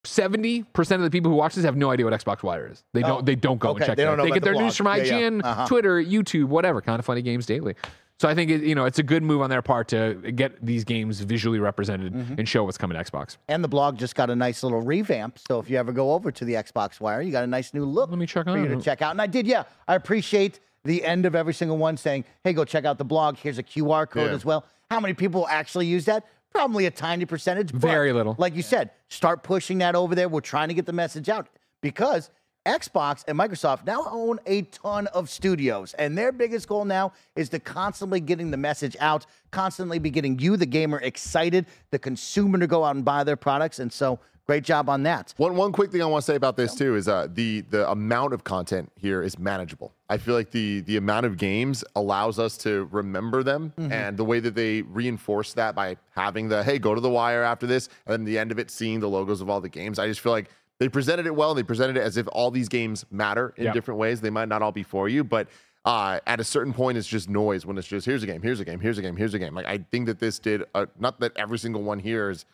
[0.05, 2.83] Seventy percent of the people who watch this have no idea what Xbox Wire is.
[2.93, 3.19] They don't.
[3.19, 3.77] Oh, They don't go okay.
[3.83, 4.17] and check They it don't out.
[4.17, 4.97] know They get the their news from blog.
[4.97, 5.29] Yeah, yeah.
[5.29, 5.67] IGN, Uh-huh.
[5.67, 6.81] Twitter, YouTube, whatever.
[6.81, 7.75] Kind of funny games daily.
[8.19, 10.63] So I think it, you know it's a good move on their part to get
[10.65, 12.35] these games visually represented Mm-hmm.
[12.37, 13.37] and show what's coming to Xbox.
[13.47, 15.39] And the blog just got a nice little revamp.
[15.47, 17.85] So if you ever go over to the Xbox Wire, you got a nice new
[17.85, 19.11] look Let me check for you to check out.
[19.11, 19.63] And I did, yeah.
[19.87, 23.37] I appreciate the end of every single one saying, hey, go check out the blog.
[23.37, 24.35] Here's a QR code Yeah.
[24.35, 24.65] as well.
[24.91, 26.25] How many people actually use that?
[26.53, 27.71] Probably a tiny percentage.
[27.71, 28.35] but Very little.
[28.37, 30.29] Like you said, start pushing that over there.
[30.29, 31.49] We're trying to get the message out
[31.81, 32.29] because
[32.65, 37.49] Xbox and Microsoft now own a ton of studios, and their biggest goal now is
[37.49, 42.57] to constantly getting the message out, constantly be getting you, the gamer, excited, the consumer
[42.57, 43.79] to go out and buy their products.
[43.79, 45.33] And so, great job on that.
[45.37, 47.89] One one quick thing I want to say about this too is uh, the the
[47.89, 49.93] amount of content here is manageable.
[50.09, 54.25] I feel like the the amount of games allows us to remember them, and the
[54.25, 57.89] way that they reinforce that by having the hey go to the wire after this,
[58.05, 59.99] and then the end of it seeing the logos of all the games.
[59.99, 61.53] I just feel like they presented it well.
[61.53, 63.73] They presented it as if all these games matter in Yeah.
[63.73, 64.21] different ways.
[64.21, 65.47] They might not all be for you, but
[65.85, 68.59] uh, at a certain point, it's just noise when it's just here's a game, here's
[68.59, 69.53] a game, here's a game, here's a game.
[69.53, 72.45] Like I think that this did a, not that every single one here is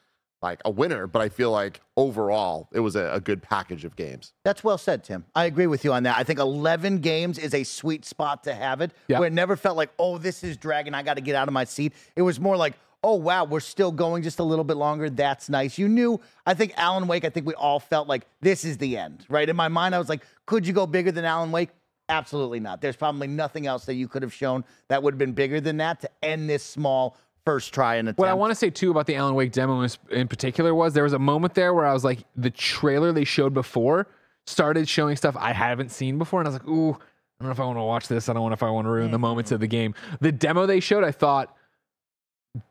[0.41, 3.95] like a winner, but I feel like overall it was a, a good package of
[3.95, 4.33] games.
[4.45, 5.25] That's well said, Tim.
[5.35, 6.17] I agree with you on that.
[6.17, 9.19] I think 11 games is a sweet spot to have it, Yeah.
[9.19, 10.93] where it never felt like, oh, this is dragging.
[10.93, 11.93] I got to get out of my seat.
[12.15, 15.09] It was more like, oh, wow, we're still going just a little bit longer.
[15.09, 15.77] That's nice.
[15.77, 18.97] You knew, I think Alan Wake, I think we all felt like this is the
[18.97, 19.47] end, right?
[19.47, 21.69] In my mind, I was like, could you go bigger than Alan Wake?
[22.09, 22.81] Absolutely not.
[22.81, 25.77] There's probably nothing else that you could have shown that would have been bigger than
[25.77, 28.19] that to end this small first try and attempt.
[28.19, 30.93] What I want to say too about the Alan Wake demo in, in particular was
[30.93, 34.07] there was a moment there where I was like, the trailer they showed before
[34.45, 37.51] started showing stuff I haven't seen before, and I was like, ooh, I don't know
[37.51, 38.27] if I want to watch this.
[38.29, 39.93] I don't know if I want to ruin the moments of the game.
[40.19, 41.55] The demo they showed, I thought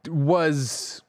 [0.08, 1.02] was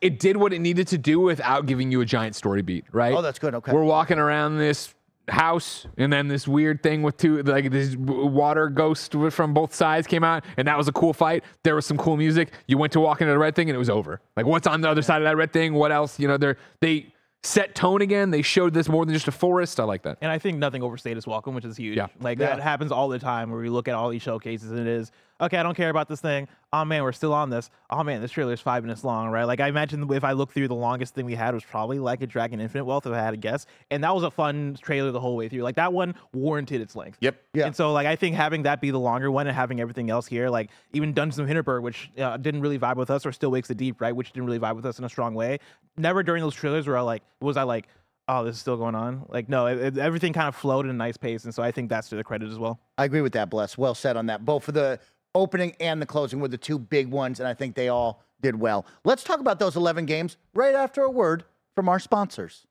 [0.00, 3.14] it did what it needed to do without giving you a giant story beat, right?
[3.14, 3.54] Oh, that's good.
[3.54, 3.72] Okay.
[3.72, 4.94] We're walking around this
[5.30, 9.74] house, and then this weird thing with two, like this water ghost w- from both
[9.74, 11.44] sides came out, and that was a cool fight.
[11.62, 12.52] There was some cool music.
[12.66, 14.20] You went to walk into the red thing, and it was over.
[14.36, 15.74] Like, what's on the other side of that red thing?
[15.74, 16.18] What else?
[16.18, 17.12] You know, they're they
[17.42, 18.30] set tone again.
[18.30, 19.80] They showed this more than just a forest.
[19.80, 20.18] I like that.
[20.20, 21.96] And I think nothing overstayed is welcome, which is huge.
[21.96, 22.08] Yeah.
[22.20, 22.48] Like Yeah.
[22.48, 25.10] that happens all the time where we look at all these showcases and it is,
[25.40, 26.48] okay, I don't care about this thing.
[26.72, 27.70] Oh man, we're still on this.
[27.90, 29.44] Oh man, this trailer is five minutes long, right?
[29.44, 32.22] Like I imagine if I look through the longest thing we had was probably like
[32.22, 33.66] a Dragon Infinite Wealth, if I had to guess.
[33.90, 35.62] And that was a fun trailer the whole way through.
[35.62, 37.18] Like that one warranted its length.
[37.20, 37.42] Yep.
[37.54, 37.66] Yeah.
[37.66, 40.26] And so like I think having that be the longer one and having everything else
[40.26, 43.50] here, like even Dungeons of Hinterberg, which uh, didn't really vibe with us, or Still
[43.50, 45.58] Wakes the Deep, right, which didn't really vibe with us in a strong way.
[45.96, 47.88] Never during those trailers were I like, was I like,
[48.28, 49.24] oh, this is still going on?
[49.28, 51.72] Like no, it, it- everything kind of flowed in a nice pace, and so I
[51.72, 52.78] think that's to the credit as well.
[52.96, 53.76] I agree with that, Bless.
[53.76, 54.44] Well said on that.
[54.44, 55.00] Both for the
[55.34, 58.58] opening and the closing were the two big ones, and I think they all did
[58.58, 58.86] well.
[59.04, 62.66] Let's talk about those 11 games right after a word from our sponsors.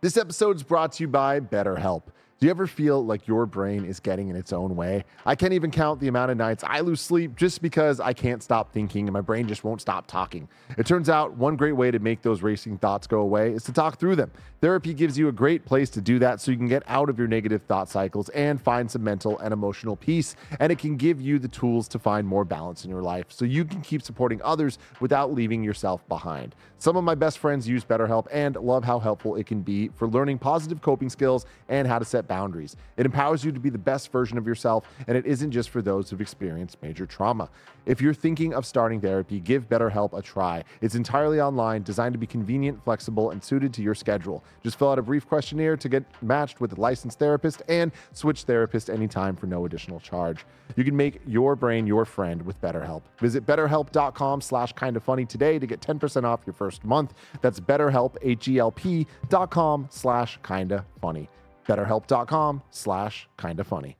[0.00, 2.02] This episode is brought to you by BetterHelp.
[2.42, 5.04] Do you ever feel like your brain is getting in its own way?
[5.24, 8.42] I can't even count the amount of nights I lose sleep just because I can't
[8.42, 10.48] stop thinking and my brain just won't stop talking.
[10.76, 13.72] It turns out one great way to make those racing thoughts go away is to
[13.72, 14.32] talk through them.
[14.60, 17.16] Therapy gives you a great place to do that so you can get out of
[17.16, 20.34] your negative thought cycles and find some mental and emotional peace.
[20.58, 23.44] And it can give you the tools to find more balance in your life so
[23.44, 26.56] you can keep supporting others without leaving yourself behind.
[26.78, 30.08] Some of my best friends use BetterHelp and love how helpful it can be for
[30.08, 32.76] learning positive coping skills and how to set boundaries.
[32.96, 35.82] It empowers you to be the best version of yourself, and it isn't just for
[35.82, 37.50] those who've experienced major trauma.
[37.84, 40.64] If you're thinking of starting therapy, give BetterHelp a try.
[40.80, 44.42] It's entirely online, designed to be convenient, flexible, and suited to your schedule.
[44.62, 48.44] Just fill out a brief questionnaire to get matched with a licensed therapist and switch
[48.44, 50.46] therapist anytime for no additional charge.
[50.74, 53.02] You can make your brain your friend with BetterHelp.
[53.18, 57.12] Visit betterhelp.com slash kind of funny today to get 10% off your first month.
[57.42, 61.28] That's betterhelp, H-E-L-P dot com slash kinda funny.
[61.66, 63.96] betterhelp.com slash kinda funny.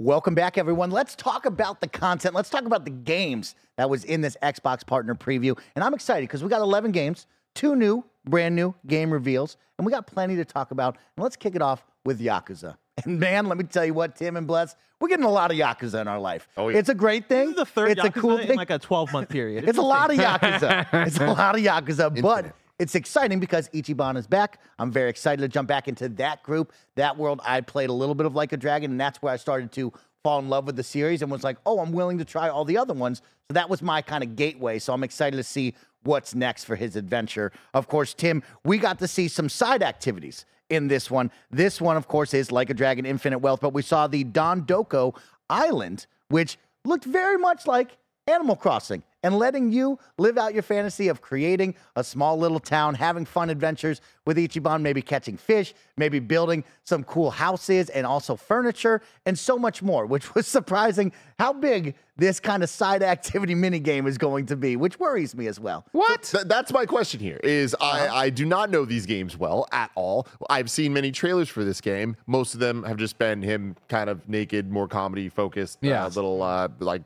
[0.00, 0.92] Welcome back, everyone.
[0.92, 2.32] Let's talk about the content.
[2.32, 5.58] Let's talk about the games that was in this Xbox partner preview.
[5.74, 9.84] And I'm excited because we got 11 games, two new, brand new game reveals, and
[9.84, 10.96] we got plenty to talk about.
[11.16, 12.76] And let's kick it off with Yakuza.
[13.04, 15.56] And man, let me tell you what, Tim and Bless, we're getting a lot of
[15.56, 16.48] Yakuza in our life.
[16.56, 16.78] Oh, yeah.
[16.78, 17.46] It's a great thing.
[17.46, 18.56] This is the third it's Yakuza a cool in thing.
[18.56, 19.68] like a 12 month period.
[19.68, 20.86] It's a lot of Yakuza.
[21.06, 22.54] it's a lot of Yakuza, but Infinite.
[22.78, 24.60] It's exciting because Ichiban is back.
[24.78, 27.40] I'm very excited to jump back into that group, that world.
[27.44, 29.92] I played a little bit of Like a Dragon, and that's where I started to
[30.22, 32.64] fall in love with the series and was like, oh, I'm willing to try all
[32.64, 33.20] the other ones.
[33.48, 34.78] So that was my kind of gateway.
[34.78, 37.50] So I'm excited to see what's next for his adventure.
[37.74, 41.32] Of course, Tim, we got to see some side activities in this one.
[41.50, 45.16] This one, of course, is Like a Dragon Infinite Wealth, but we saw the Dondoko
[45.50, 47.96] Island, which looked very much like
[48.28, 52.94] Animal Crossing and letting you live out your fantasy of creating a small little town,
[52.94, 58.36] having fun adventures with Ichiban, maybe catching fish, maybe building some cool houses and also
[58.36, 63.54] furniture and so much more, which was surprising how big this kind of side activity
[63.54, 65.84] mini game is going to be, which worries me as well.
[65.92, 66.22] What?
[66.24, 67.86] Th- that's my question here is Uh-huh.
[68.14, 71.64] I, I do not know these games well at all i've seen many trailers for
[71.64, 75.78] this game most of them have just been him kind of naked more comedy focused
[75.80, 76.04] Yeah.
[76.04, 77.02] uh, little uh, like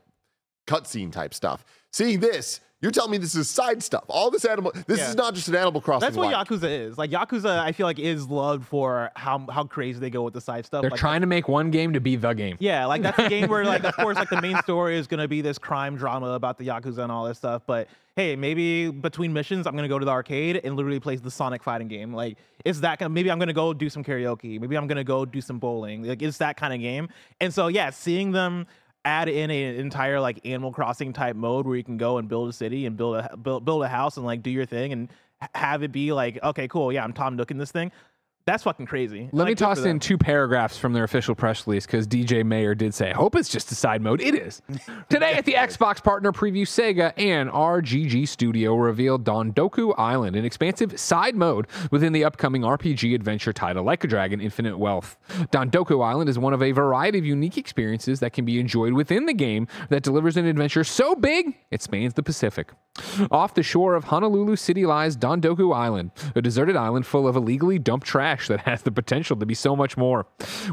[0.67, 1.63] cutscene type stuff
[1.93, 5.09] seeing this you're telling me this is side stuff all this animal this Yeah.
[5.09, 6.47] is not just an animal crossing That's what like.
[6.49, 6.97] Yakuza is.
[6.97, 10.41] Like Yakuza, I feel like is loved for how how crazy they go with the
[10.41, 10.81] side stuff.
[10.81, 12.57] They're like, trying to make one game to be the game.
[12.59, 15.29] Yeah, like that's a game where, like, of course, like the main story is gonna
[15.29, 17.61] be this crime drama about the yakuza and all this stuff.
[17.65, 21.31] But hey, maybe between missions, I'm gonna go to the arcade and literally play the
[21.31, 22.13] Sonic fighting game.
[22.13, 23.13] Like, is that kind.
[23.13, 24.59] maybe I'm gonna go do some karaoke.
[24.59, 26.03] Maybe I'm gonna go do some bowling.
[26.03, 27.07] Like, it's that kind of game.
[27.39, 28.67] And so, yeah, seeing them
[29.05, 32.49] add in an entire like Animal Crossing type mode where you can go and build
[32.49, 35.09] a city and build a build build a house and like do your thing and
[35.55, 37.91] have it be like, okay, cool, yeah, I'm Tom Nook in this thing.
[38.45, 39.29] That's fucking crazy.
[39.31, 42.45] Let me Like, good toss in two paragraphs from their official press release because DJ
[42.45, 44.19] Mayer did say, I hope it's just a side mode.
[44.19, 44.61] It is.
[45.09, 50.99] Today at the Xbox Partner Preview, Sega and RGG Studio revealed Dondoko Island, an expansive
[50.99, 55.17] side mode within the upcoming RPG adventure title Like a Dragon Infinite Wealth.
[55.51, 59.25] Dondoko Island is one of a variety of unique experiences that can be enjoyed within
[59.25, 62.71] the game that delivers an adventure so big it spans the Pacific.
[63.31, 67.79] Off the shore of Honolulu City lies Dondoko Island, a deserted island full of illegally
[67.79, 70.25] dumped trash that has the potential to be so much more.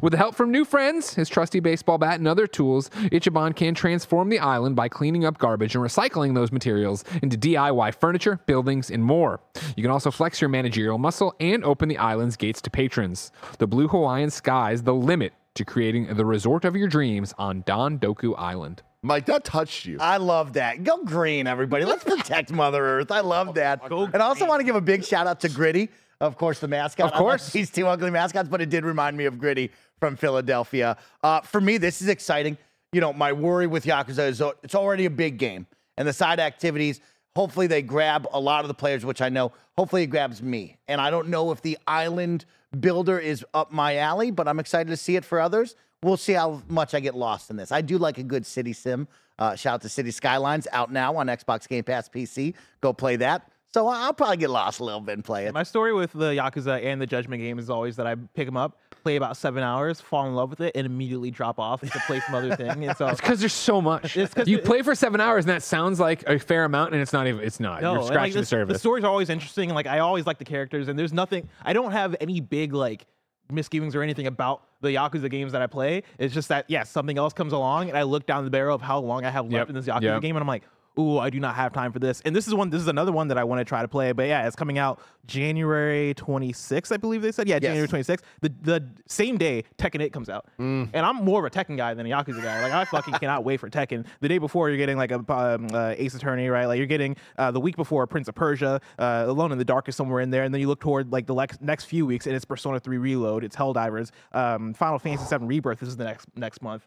[0.03, 3.75] With the help from new friends, his trusty baseball bat, and other tools, Ichiban can
[3.75, 8.91] transform the island by cleaning up garbage and recycling those materials into DIY furniture, buildings,
[8.91, 9.41] and more.
[9.77, 13.31] You can also flex your managerial muscle and open the island's gates to patrons.
[13.59, 18.35] The blue Hawaiian sky's the limit to creating the resort of your dreams on Dondoko
[18.39, 18.83] Island.
[19.03, 20.85] mike that touched you I love that.
[20.85, 21.85] Go green, everybody.
[21.85, 23.11] Let's protect Mother Earth.
[23.11, 23.89] I love that.
[23.89, 25.91] Go and I also want to give a big shout out to Gritty,
[26.21, 27.13] of course, the mascot.
[27.13, 27.51] Of course.
[27.51, 30.97] these two ugly mascots, but it did remind me of Gritty from Philadelphia.
[31.23, 32.59] Uh, for me, this is exciting.
[32.93, 36.13] You know, my worry with Yakuza is uh, it's already a big game, and the
[36.13, 37.01] side activities.
[37.37, 39.53] Hopefully, they grab a lot of the players, which I know.
[39.79, 40.77] Hopefully, it grabs me.
[40.89, 42.45] And I don't know if the island
[42.79, 45.77] builder is up my alley, but I'm excited to see it for others.
[46.03, 47.71] We'll see how much I get lost in this.
[47.71, 49.07] I do like a good city sim.
[49.39, 52.55] Uh, shout out to City Skylines out now on Xbox Game Pass PC.
[52.81, 53.51] Go play that.
[53.73, 55.55] So I- I'll probably get lost a little bit and play it.
[55.55, 58.57] My story with the Yakuza and the Judgment game is always that I pick them
[58.57, 62.01] up, play about seven hours, fall in love with it, and immediately drop off to
[62.07, 62.85] play some other thing.
[62.89, 64.17] And so, It's because there's so much.
[64.17, 66.95] It's 'cause You it- play for seven hours, and that sounds like a fair amount,
[66.95, 67.43] and it's not even.
[67.45, 67.81] It's not.
[67.81, 68.73] no, You're scratching like, the this- surface.
[68.73, 69.71] The stories are always interesting.
[69.71, 71.49] And like I always like the characters, and there's nothing.
[71.65, 73.07] I don't have any big like
[73.53, 76.03] misgivings or anything about the Yakuza games that I play.
[76.19, 78.83] It's just that yeah, something else comes along, and I look down the barrel of
[78.83, 80.23] how long I have left Yep, in this Yakuza yep.
[80.23, 80.65] game, and I'm like.
[81.01, 82.21] Ooh, I do not have time for this.
[82.25, 82.69] And this is one.
[82.71, 84.13] This is another one that I want to try to play.
[84.13, 87.49] But yeah, it's coming out January 26th, I believe they said.
[87.49, 88.21] Yeah, January 26th.
[88.43, 90.47] The the same day Tekken 8 comes out.
[90.59, 92.63] And I'm more of a Tekken guy than a Yakuza guy.
[92.63, 94.05] Like I fucking cannot wait for Tekken.
[94.21, 96.67] The day before, you're getting like a um, uh, Ace Attorney, right?
[96.67, 99.89] Like you're getting uh, the week before Prince of Persia, uh, Alone in the Dark
[99.89, 102.27] is somewhere in there, and then you look toward like the lex- next few weeks,
[102.27, 105.81] and it's Persona 3 Reload, it's Helldivers, um, Final Fantasy 7 Rebirth.
[105.81, 106.87] This is the next next month.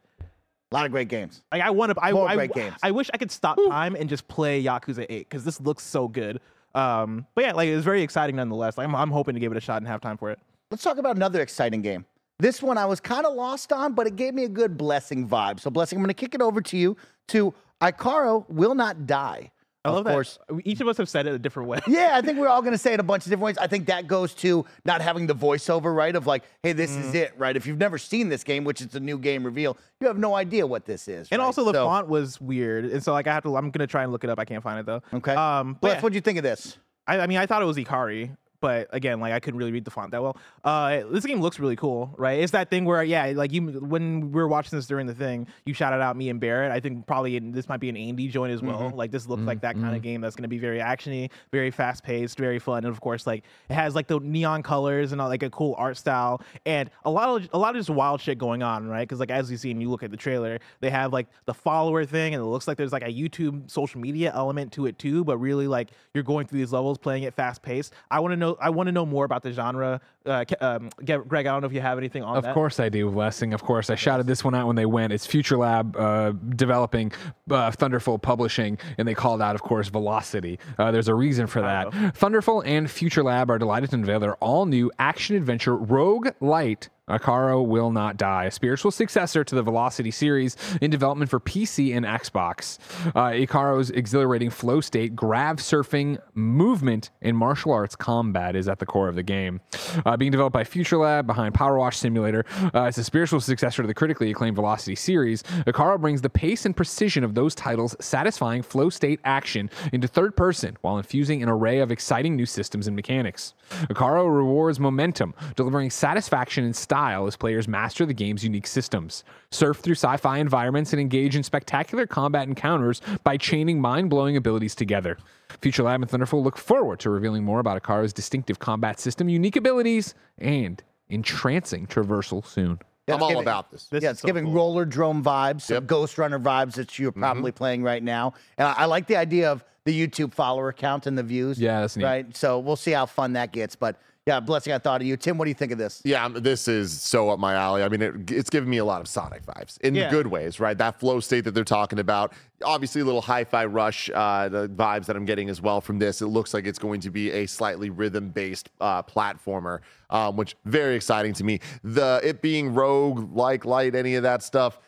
[0.74, 1.44] A lot of great games.
[1.52, 2.74] Like I want to, I, More I, great games.
[2.82, 6.08] I wish I could stop time and just play Yakuza 8 because this looks so
[6.08, 6.40] good.
[6.74, 8.76] Um, but yeah, like it's very exciting nonetheless.
[8.76, 10.40] Like, I'm, I'm hoping to give it a shot and have time for it.
[10.72, 12.06] Let's talk about another exciting game.
[12.40, 15.30] This one I was kind of lost on, but it gave me a good blessing
[15.30, 15.60] vibe.
[15.60, 19.52] So, blessing, I'm going to kick it over to you to Ikaro Will Not Die.
[19.86, 20.40] I love of course.
[20.48, 20.62] that.
[20.66, 21.80] Each of us have said it a different way.
[21.88, 23.58] Yeah, I think we're all going to say it a bunch of different ways.
[23.58, 26.16] I think that goes to not having the voiceover, right?
[26.16, 27.00] Of like, hey, this Mm.
[27.04, 27.56] is it, right?
[27.56, 30.36] If you've never seen this game, which is a new game reveal, you have no
[30.36, 31.28] idea what this is.
[31.32, 31.46] And right?
[31.46, 33.56] also the So- font was weird, and so like I have to.
[33.58, 34.40] I'm gonna try and look it up.
[34.40, 35.02] I can't find it though.
[35.14, 35.34] Okay.
[35.34, 36.78] Um, but yeah, what'd you think of this?
[37.06, 39.84] I, I mean, I thought it was Ikari but again, like I couldn't really read
[39.84, 40.38] the font that well.
[40.64, 42.40] Uh, this game looks really cool, right?
[42.40, 45.48] It's that thing where yeah, like you when we were watching this during the thing,
[45.66, 46.72] you shouted out me and Barrett.
[46.72, 48.84] I think probably in, this might be an Andy joint as well.
[48.84, 48.98] Mm-hmm.
[48.98, 49.68] Like this looks like mm-hmm.
[49.68, 50.02] that kind of mm-hmm.
[50.02, 53.28] game that's going to be very actiony, very fast paced, very fun, and of course
[53.28, 56.90] like it has like the neon colors and all, like a cool art style and
[57.04, 59.06] a lot of a lot of just wild shit going on, right?
[59.06, 61.54] Because like as you see and you look at the trailer, they have like the
[61.54, 64.98] follower thing, and it looks like there's like a YouTube social media element to it
[64.98, 65.26] too.
[65.26, 67.92] But really, like you're going through these levels, playing it fast paced.
[68.10, 68.53] I want to know.
[68.60, 70.02] I want to know more about the genre.
[70.26, 72.38] Uh, um, Greg, I don't know if you have anything on that.
[72.40, 72.54] Of that.
[72.54, 73.54] course I do, Westing.
[73.54, 75.12] Of course, I shouted this one out when they went.
[75.12, 77.12] It's FuturLab uh, developing
[77.52, 80.60] uh, Thunderful Publishing, and they called out, of course, Velocity.
[80.80, 82.16] Uh, there's a reason for that.
[82.16, 86.90] Thunderful and FuturLab are delighted to unveil their all-new action adventure Rogue Light.
[87.10, 91.96] Akaro Will Not Die, a spiritual successor to the Velocity series in development for PC
[91.96, 92.78] and Xbox.
[93.08, 98.86] Uh, Ikaro's exhilarating flow state, grav surfing, movement, and martial arts combat is at the
[98.86, 99.60] core of the game.
[100.06, 102.46] Uh, Uh, being developed by FuturLab behind PowerWash Simulator,
[102.76, 105.44] uh, it's a spiritual successor to the critically acclaimed Velocity series.
[105.44, 110.08] Uh, Ikaro brings the pace and precision of those titles, satisfying flow state action into
[110.08, 113.56] third person while infusing an array of exciting new systems and mechanics.
[113.72, 119.24] Uh, Ikaro rewards momentum, delivering satisfaction and style as players master the game's unique systems,
[119.50, 124.38] surf through sci fi environments, and engage in spectacular combat encounters by chaining mind blowing
[124.38, 125.18] abilities together.
[125.62, 130.14] FuturLab and Thunderful look forward to revealing more about Ikaro's distinctive combat system, unique abilities,
[130.38, 132.80] and entrancing traversal soon.
[133.08, 133.88] Yeah, I'm all giving- about this.
[133.88, 134.76] This yeah, it's so giving cool.
[134.76, 135.84] Rollerdrome vibes, some Yep.
[135.86, 137.20] Ghostrunner vibes that you're mm-hmm.
[137.20, 138.34] probably playing right now.
[138.58, 141.60] And I, I like the idea of the YouTube follower count and the views.
[141.60, 142.06] Yeah, that's neat.
[142.06, 142.38] Right.
[142.38, 143.76] So we'll see how fun that gets.
[143.76, 145.18] But yeah, blessing I thought of you.
[145.18, 146.02] Tim, what do you think of this?
[146.06, 147.84] Yeah, um, this is so up my alley.
[147.84, 150.10] I mean, it, it's giving me a lot of Sonic vibes in Yeah.
[150.10, 150.78] good ways, right?
[150.78, 152.32] That flow state that they're talking about.
[152.64, 156.22] Obviously, a little hi-fi rush, uh, the vibes that I'm getting as well from this.
[156.22, 160.96] It looks like it's going to be a slightly rhythm-based uh, platformer, um, which very
[160.96, 161.60] exciting to me.
[161.84, 164.80] The it being rogue, like light, any of that stuff,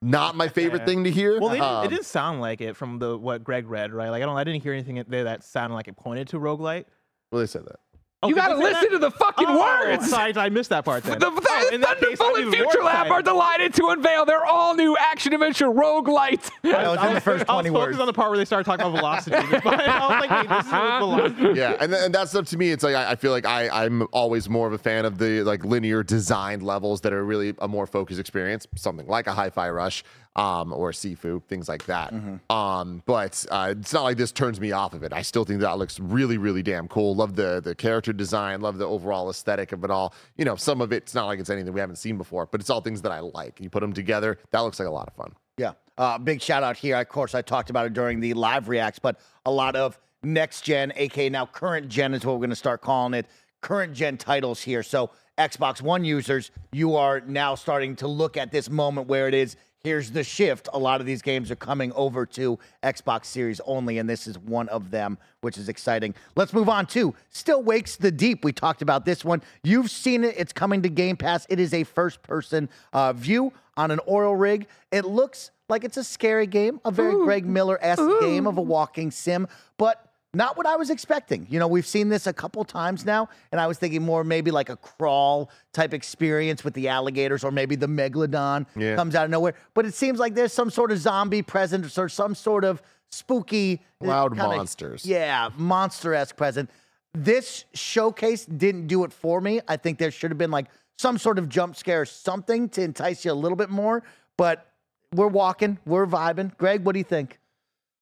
[0.00, 1.38] not my favorite thing to hear.
[1.38, 4.08] Well, they, Um, it didn't sound like it from the what Greg read, right?
[4.08, 6.84] Like I don't, I didn't hear anything there that sounded like it pointed to roguelite.
[7.30, 7.80] well, they said that.
[8.20, 8.90] Oh, you gotta listen that?
[8.90, 10.10] to the fucking Oh, words.
[10.10, 11.04] Sorry, I missed that part.
[11.04, 11.20] Then.
[11.20, 14.24] The, Oh, in that case, Thunderful I'm and Future more Lab are delighted to unveil
[14.24, 16.50] their all new action adventure roguelite.
[16.62, 18.00] That was in the first I 20 was focused words.
[18.00, 19.36] on the part where they started talking about velocity.
[19.38, 21.60] I was like, wait, this is velocity.
[21.60, 23.68] yeah, and, th- and that stuff to me, it's like I, I feel like I,
[23.84, 27.54] I'm always more of a fan of the like linear designed levels that are really
[27.60, 30.02] a more focused experience, something like a Hi-Fi Rush
[30.38, 32.14] um, or Sifu, things like that.
[32.48, 35.12] Um, but uh, it's not like this turns me off of it.
[35.12, 37.16] I still think that looks really, really damn cool.
[37.16, 40.14] Love the the character design, love the overall aesthetic of it all.
[40.36, 42.60] You know, some of it, it's not like it's anything we haven't seen before, but
[42.60, 43.60] it's all things that I like.
[43.60, 45.34] You put them together, that looks like a lot of fun.
[45.56, 45.72] Yeah.
[45.98, 46.96] Uh, big shout out here.
[46.96, 50.60] Of course, I talked about it during the live reacts, but a lot of next
[50.60, 53.26] gen, aka now current gen is what we're going to start calling it.
[53.60, 54.84] Current gen titles here.
[54.84, 59.34] So, Xbox One users, you are now starting to look at this moment where it
[59.34, 60.68] is here's the shift.
[60.72, 64.38] A lot of these games are coming over to Xbox Series only, and this is
[64.38, 66.14] one of them, which is exciting.
[66.36, 68.44] Let's move on to Still Wakes the Deep.
[68.44, 69.42] We talked about this one.
[69.62, 70.34] You've seen it.
[70.36, 71.46] It's coming to Game Pass.
[71.48, 74.66] It is a first person uh, view on an oil rig.
[74.90, 78.62] It looks like it's a scary game, a very Greg Miller esque game of a
[78.62, 81.46] walking sim, but not what I was expecting.
[81.48, 84.50] You know, we've seen this a couple times now, and I was thinking more maybe
[84.50, 88.94] like a crawl type experience with the alligators, or maybe the megalodon Yeah.
[88.94, 89.54] comes out of nowhere.
[89.74, 93.80] But it seems like there's some sort of zombie presence or some sort of spooky
[94.02, 95.06] uh, Loud kinda- monsters.
[95.06, 96.70] Yeah, monster esque present.
[97.14, 99.60] This showcase didn't do it for me.
[99.66, 100.66] I think there should have been like
[100.98, 104.02] some sort of jump scare or something to entice you a little bit more.
[104.36, 104.66] But
[105.14, 106.54] we're walking, we're vibing.
[106.58, 107.38] Greg, what do you think?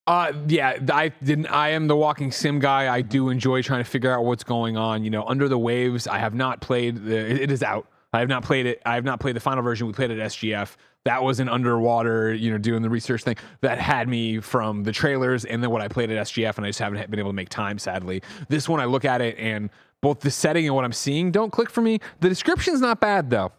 [0.07, 1.47] Uh, yeah, I didn't.
[1.47, 2.93] I am the walking sim guy.
[2.93, 5.03] I do enjoy trying to figure out what's going on.
[5.03, 6.07] You know, Under the Waves.
[6.07, 7.03] I have not played.
[7.03, 7.87] The, it is out.
[8.13, 8.81] I have not played it.
[8.85, 9.85] I have not played the final version.
[9.85, 10.77] We played at SGF.
[11.03, 14.91] That was an underwater, you know, doing the research thing that had me from the
[14.91, 17.35] trailers and then what I played at SGF, and I just haven't been able to
[17.35, 17.77] make time.
[17.77, 19.69] Sadly, this one I look at it and
[20.07, 21.99] both the setting and what I'm seeing don't click for me.
[22.21, 23.51] The description's not bad though.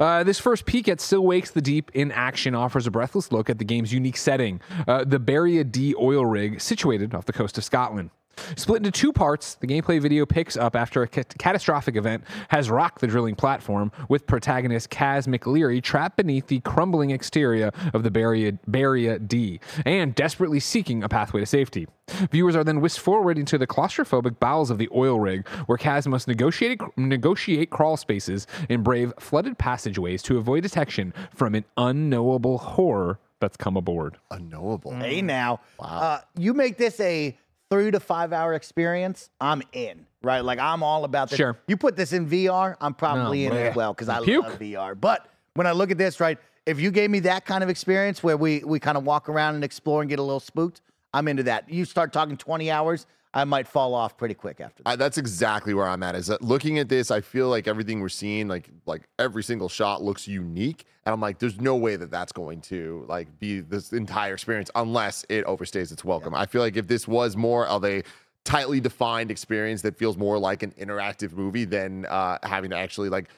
[0.00, 3.48] Uh, this first peek at Still Wakes the Deep in action offers a breathless look
[3.48, 7.56] at the game's unique setting, uh, the Beira D oil rig situated off the coast
[7.56, 8.10] of Scotland.
[8.56, 12.70] Split into two parts, the gameplay video picks up after a ca- catastrophic event has
[12.70, 18.10] rocked the drilling platform, with protagonist Caz McLeary trapped beneath the crumbling exterior of the
[18.10, 21.86] Barrier, Beira D and desperately seeking a pathway to safety.
[22.30, 26.06] Viewers are then whisked forward into the claustrophobic bowels of the oil rig, where Kaz
[26.06, 32.58] must negotiate, negotiate crawl spaces and brave flooded passageways to avoid detection from an unknowable
[32.58, 34.18] horror that's come aboard.
[34.30, 34.94] Unknowable.
[34.94, 37.36] Hey, now, uh, you make this a
[37.72, 40.04] three to five hour experience, I'm in.
[40.22, 41.38] Right, like I'm all about this.
[41.38, 41.56] Sure.
[41.66, 43.70] You put this in VR, I'm probably in bleh.
[43.70, 44.44] as well because I Puke.
[44.44, 45.00] love VR.
[45.00, 48.22] But when I look at this, right, if you gave me that kind of experience
[48.22, 50.82] where we we kind of walk around and explore and get a little spooked,
[51.14, 51.70] I'm into that.
[51.72, 54.88] You start talking 20 hours, I might fall off pretty quick after that.
[54.90, 56.14] I, that's exactly where I'm at.
[56.14, 59.68] Is that looking at this, I feel like everything we're seeing, like like every single
[59.68, 63.60] shot looks unique, and I'm like, there's no way that that's going to like be
[63.60, 66.34] this entire experience unless it overstays its welcome.
[66.34, 68.02] I feel like if this was more of a
[68.44, 73.08] tightly defined experience that feels more like an interactive movie than uh, having to actually
[73.08, 73.28] like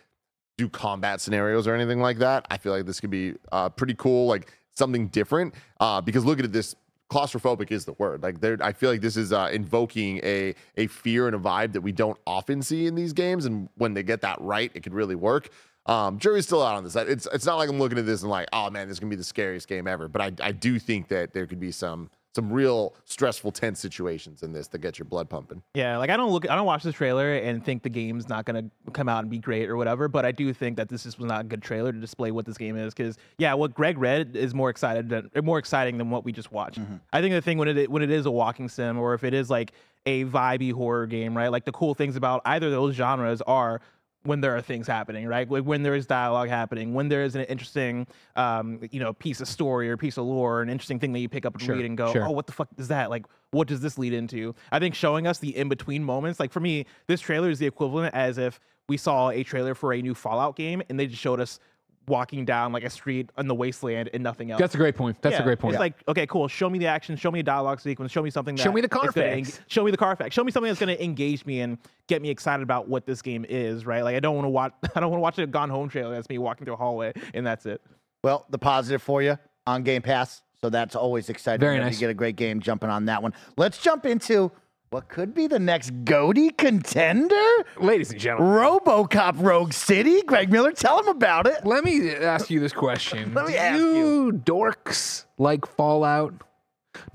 [0.57, 2.47] do combat scenarios or anything like that.
[2.51, 5.55] I feel like this could be uh, pretty cool, like something different.
[5.81, 6.75] Uh, because look at this
[7.11, 8.23] claustrophobic is the word.
[8.23, 11.73] Like there, I feel like this is uh, invoking a a fear and a vibe
[11.73, 14.83] that we don't often see in these games, and when they get that right, it
[14.83, 15.51] could really work.
[15.87, 16.97] Um, jury's still out on this.
[16.97, 19.11] It's it's not like I'm looking at this and like, oh man, this is gonna
[19.11, 20.09] be the scariest game ever.
[20.09, 24.43] But I I do think that there could be some some real stressful, tense situations
[24.43, 25.63] in this that get your blood pumping.
[25.75, 28.45] Yeah, like I don't look, I don't watch the trailer and think the game's not
[28.45, 30.09] gonna come out and be great or whatever.
[30.09, 32.45] But I do think that this is was not a good trailer to display what
[32.45, 32.93] this game is.
[32.93, 36.33] Because yeah, what Greg read is more excited than uh, more exciting than what we
[36.33, 36.81] just watched.
[37.13, 39.35] I think the thing when it when it is a walking sim or if it
[39.35, 39.73] is like
[40.07, 41.49] a vibey horror game, right?
[41.49, 43.81] Like the cool things about either of those genres are
[44.25, 45.49] when there are things happening, right?
[45.51, 48.07] Like when there is dialogue happening, when there is an interesting,
[48.37, 51.29] um, you know, piece of story or piece of lore, an interesting thing that you
[51.29, 52.25] pick up and Sure, read and go, sure.
[52.27, 53.11] oh, what the fuck is that?
[53.11, 54.55] Like, what does this lead into?
[54.73, 57.67] I think showing us the in between moments, like for me, this trailer is the
[57.67, 58.59] equivalent as if
[58.89, 61.61] we saw a trailer for a new Fallout game and they just showed us
[62.07, 64.61] walking down like a street in the wasteland and nothing else.
[64.61, 65.21] That's a great point.
[65.23, 65.75] That's a great point.
[65.75, 66.49] It's like, okay, cool.
[66.49, 67.17] Show me the action.
[67.17, 68.13] Show me a dialogue sequence.
[68.13, 68.57] Show me something.
[68.57, 69.59] That Show me the is gonna Carfax.
[69.59, 70.35] eng- show me the Carfax.
[70.35, 73.23] Show me something that's going to engage me and get me excited about what this
[73.23, 73.87] game is.
[73.87, 74.03] Right?
[74.03, 74.73] Like I don't want to watch.
[74.95, 76.15] I don't want to watch a Gone Home trailer.
[76.15, 77.81] That's me walking through a hallway and that's it.
[78.23, 80.43] Well, the positive for you on Game Pass.
[80.61, 81.61] So that's always exciting.
[81.61, 81.95] Very nice.
[81.95, 83.35] You get a great game jumping on that one.
[83.59, 84.51] Let's jump into
[84.95, 87.35] what could be the next Goaty contender
[87.81, 90.23] Ladies and gentlemen, RoboCop Rogue City.
[90.23, 91.67] Greg Miller, tell him about it.
[91.67, 93.35] let me ask you this question.
[93.35, 96.33] Let me Do ask you dorks like Fallout?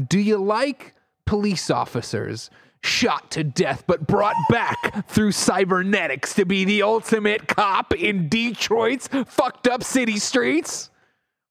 [0.05, 0.93] Do you like
[1.25, 2.49] police officers
[2.83, 9.07] shot to death but brought back through cybernetics to be the ultimate cop in Detroit's
[9.25, 10.89] fucked up city streets?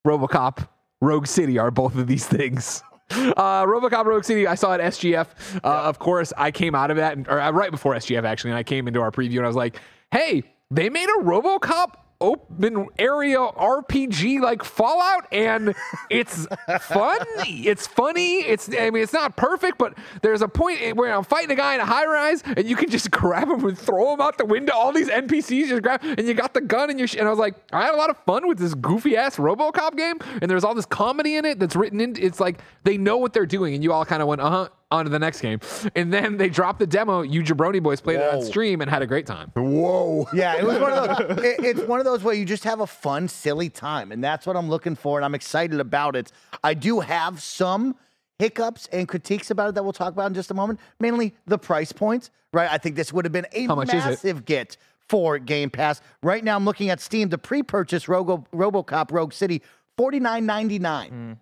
[0.07, 0.69] RoboCop,
[1.01, 2.83] Rogue City are both of these things.
[3.39, 5.29] Uh, RoboCop Rogue City, I saw at SGF.
[5.65, 8.51] Uh, Of course, I came out of that, and- or uh, right before SGF actually,
[8.51, 9.81] and I came into our preview and I was like,
[10.11, 15.75] "Hey, they made a RoboCop open area RPG like Fallout, and
[16.11, 16.47] it's
[16.81, 17.19] fun.
[17.47, 18.39] It's funny.
[18.41, 21.75] It's I mean, it's not perfect, but there's a point where I'm fighting a guy
[21.75, 24.45] in a high rise, and you can just grab him and throw him out the
[24.45, 24.73] window.
[24.75, 27.07] All these NPCs just grab, and you got the gun, and you.
[27.07, 29.37] Sh- and I was like, I had a lot of fun with this goofy ass
[29.37, 32.17] RoboCop game, and there's all this comedy in it that's written in.
[32.19, 34.69] It's like they know what they're doing, and you all kind of went, uh huh.
[34.91, 35.61] On to the next game,
[35.95, 37.21] and then they dropped the demo.
[37.21, 38.45] You jabroni boys played it on Whoa.
[38.45, 39.53] stream and had a great time.
[39.55, 40.27] Whoa.
[40.33, 41.39] Yeah, it was one of those.
[41.45, 44.47] It, it's one of those where you just have a fun, silly time, and that's
[44.47, 46.33] what I'm looking for, and I'm excited about it.
[46.65, 47.97] I do have some
[48.39, 50.81] hiccups and critiques about it that we'll talk about in just a moment.
[50.99, 52.71] Mainly the price point, right?
[52.73, 54.09] I think this would have been a How much is it?
[54.09, 56.01] massive get for Game Pass.
[56.23, 57.29] Right now, I'm looking at Steam.
[57.29, 59.61] The pre-purchase Robo, RoboCop Rogue City,
[59.99, 61.11] forty nine ninety nine.
[61.11, 61.39] Mm.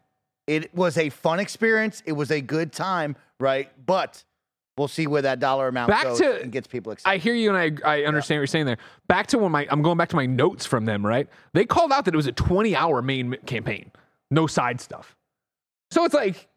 [0.48, 2.02] It was a fun experience.
[2.06, 3.70] It was a good time, right?
[3.84, 4.24] But
[4.76, 7.14] we'll see where that dollar amount Back goes to- and gets people excited.
[7.14, 8.78] I hear you and I, I understand what you're saying there.
[9.08, 11.28] Back to when my I'm going back to my notes from them, right?
[11.52, 13.90] They called out that it was a 20 hour main campaign,
[14.30, 15.16] no side stuff.
[15.90, 16.48] So it's like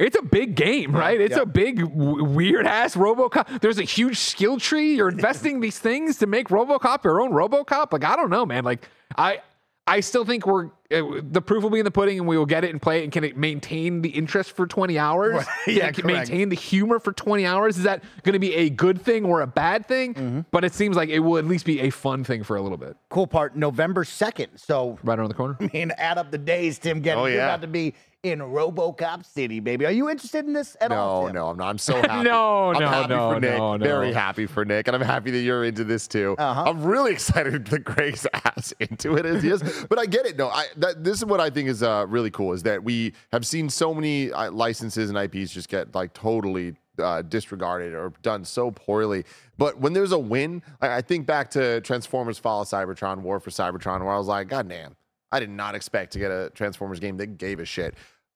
[0.00, 1.20] it's a big game, right?
[1.20, 1.42] It's yeah.
[1.42, 3.60] a big w- weird ass RoboCop.
[3.60, 4.96] There's a huge skill tree.
[4.96, 7.92] You're investing these things to make RoboCop your own RoboCop.
[7.92, 8.64] Like I don't know, man.
[8.64, 9.40] Like I
[9.86, 12.46] I still think we're uh, the proof will be in the pudding, and we will
[12.46, 13.04] get it and play it.
[13.04, 15.34] And can it maintain the interest for 20 hours?
[15.34, 15.46] Right.
[15.64, 16.06] Can Yeah, it correct.
[16.06, 17.76] maintain the humor for 20 hours?
[17.76, 20.14] Is that going to be a good thing or a bad thing?
[20.14, 20.40] Mm-hmm.
[20.52, 22.78] But it seems like it will at least be a fun thing for a little
[22.78, 22.96] bit.
[23.10, 24.58] cool part, November 2nd.
[24.58, 25.56] So Right around the corner.
[25.60, 27.00] I mean, add up the days, Tim.
[27.00, 27.46] Getting Oh, you're yeah.
[27.46, 27.94] about to be
[28.24, 29.84] in RoboCop City, baby.
[29.86, 31.22] Are you interested in this at all?
[31.22, 31.34] No, Tim?
[31.36, 31.68] no, I'm not.
[31.68, 32.24] I'm so happy.
[32.24, 33.58] No, I'm no, happy no, for Nick.
[33.58, 33.84] no, no.
[33.84, 36.34] Very happy for Nick, and I'm happy that you're into this too.
[36.38, 36.64] Uh-huh.
[36.66, 39.62] I'm really excited that Greg's as into it as he is.
[39.88, 40.36] but I get it.
[40.36, 43.12] No, I that, this is what I think is uh, really cool is that we
[43.30, 48.12] have seen so many uh, licenses and IPs just get like totally uh, disregarded or
[48.22, 49.24] done so poorly.
[49.58, 53.38] But when there's a win, I, I think back to Transformers: Fall of Cybertron, War
[53.38, 54.96] for Cybertron, where I was like, God damn,
[55.32, 57.94] I did not expect to get a Transformers game that gave a shit.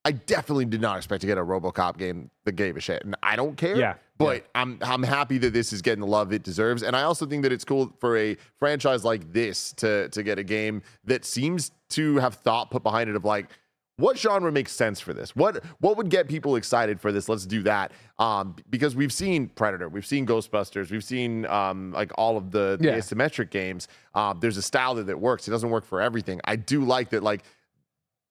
[0.09, 3.15] I definitely did not expect to get a RoboCop game that gave a shit, and
[3.23, 3.77] I don't care.
[3.77, 7.03] Yeah, but I'm I'm happy that this is getting the love it deserves, and I
[7.03, 10.81] also think that it's cool for a franchise like this to to get a game
[11.05, 13.51] that seems to have thought put behind it of like
[13.99, 15.37] what genre makes sense for this?
[15.37, 17.29] What what would get people excited for this?
[17.29, 17.93] Let's do that.
[18.19, 22.79] Um, because we've seen Predator, we've seen Ghostbusters, we've seen um, like all of the,
[22.81, 23.89] the asymmetric games.
[24.15, 25.47] Um, there's a style that, that works.
[25.49, 26.41] It doesn't work for everything.
[26.45, 27.23] I do like that.
[27.23, 27.43] Like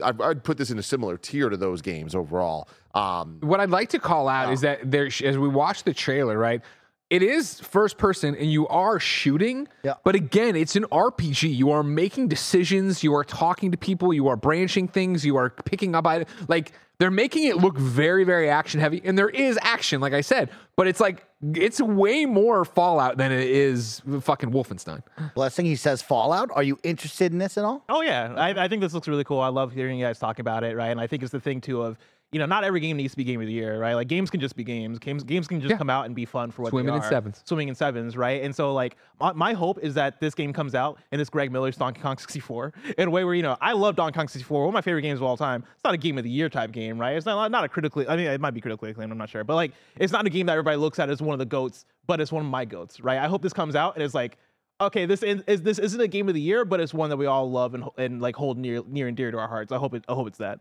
[0.01, 2.67] I'd, I'd put this in a similar tier to those games overall.
[2.93, 6.37] Um, what I'd like to call out is that there, as we watch the trailer,
[6.37, 6.61] right?
[7.09, 9.93] It is first person and you are shooting, Yeah.
[10.03, 11.55] but again, it's an RPG.
[11.55, 15.49] You are making decisions, you are talking to people, you are branching things, you are
[15.49, 16.29] picking up items.
[16.49, 19.01] Like they're making it look very, very action heavy.
[19.03, 23.31] And there is action, like I said, but it's like it's way more Fallout than
[23.31, 25.03] it is fucking Wolfenstein.
[25.35, 26.49] Blessing, he says Fallout.
[26.53, 27.83] Are you interested in this at all?
[27.89, 29.39] Oh yeah, I, I think this looks really cool.
[29.39, 30.89] I love hearing you guys talk about it, right?
[30.89, 31.97] And I think it's the thing too of
[32.33, 33.93] you know not every game needs to be game of the year, right?
[33.93, 34.99] Like games can just be games.
[34.99, 35.77] Games games can just Yeah.
[35.77, 37.41] come out and be fun for what Swimming they in sevens.
[37.45, 38.41] Swimming in sevens, right?
[38.43, 41.51] And so like my, my hope is that this game comes out and it's Greg
[41.51, 44.59] Miller's Donkey Kong 64 in a way where you know I love Donkey Kong 64,
[44.59, 45.63] one of my favorite games of all time.
[45.75, 47.15] It's not a game of the year type game, right?
[47.15, 48.07] It's not not a critically.
[48.07, 49.11] I mean, it might be critically acclaimed.
[49.11, 51.33] I'm not sure, but like it's not a game that everybody looks at as one
[51.33, 53.19] of the goats, but it's one of my goats, right?
[53.19, 54.37] I hope this comes out and it's like
[54.79, 57.17] okay, this is, is this isn't a game of the year, but it's one that
[57.17, 59.71] we all love and and like hold near near and dear to our hearts.
[59.71, 60.59] I hope it I hope it's that.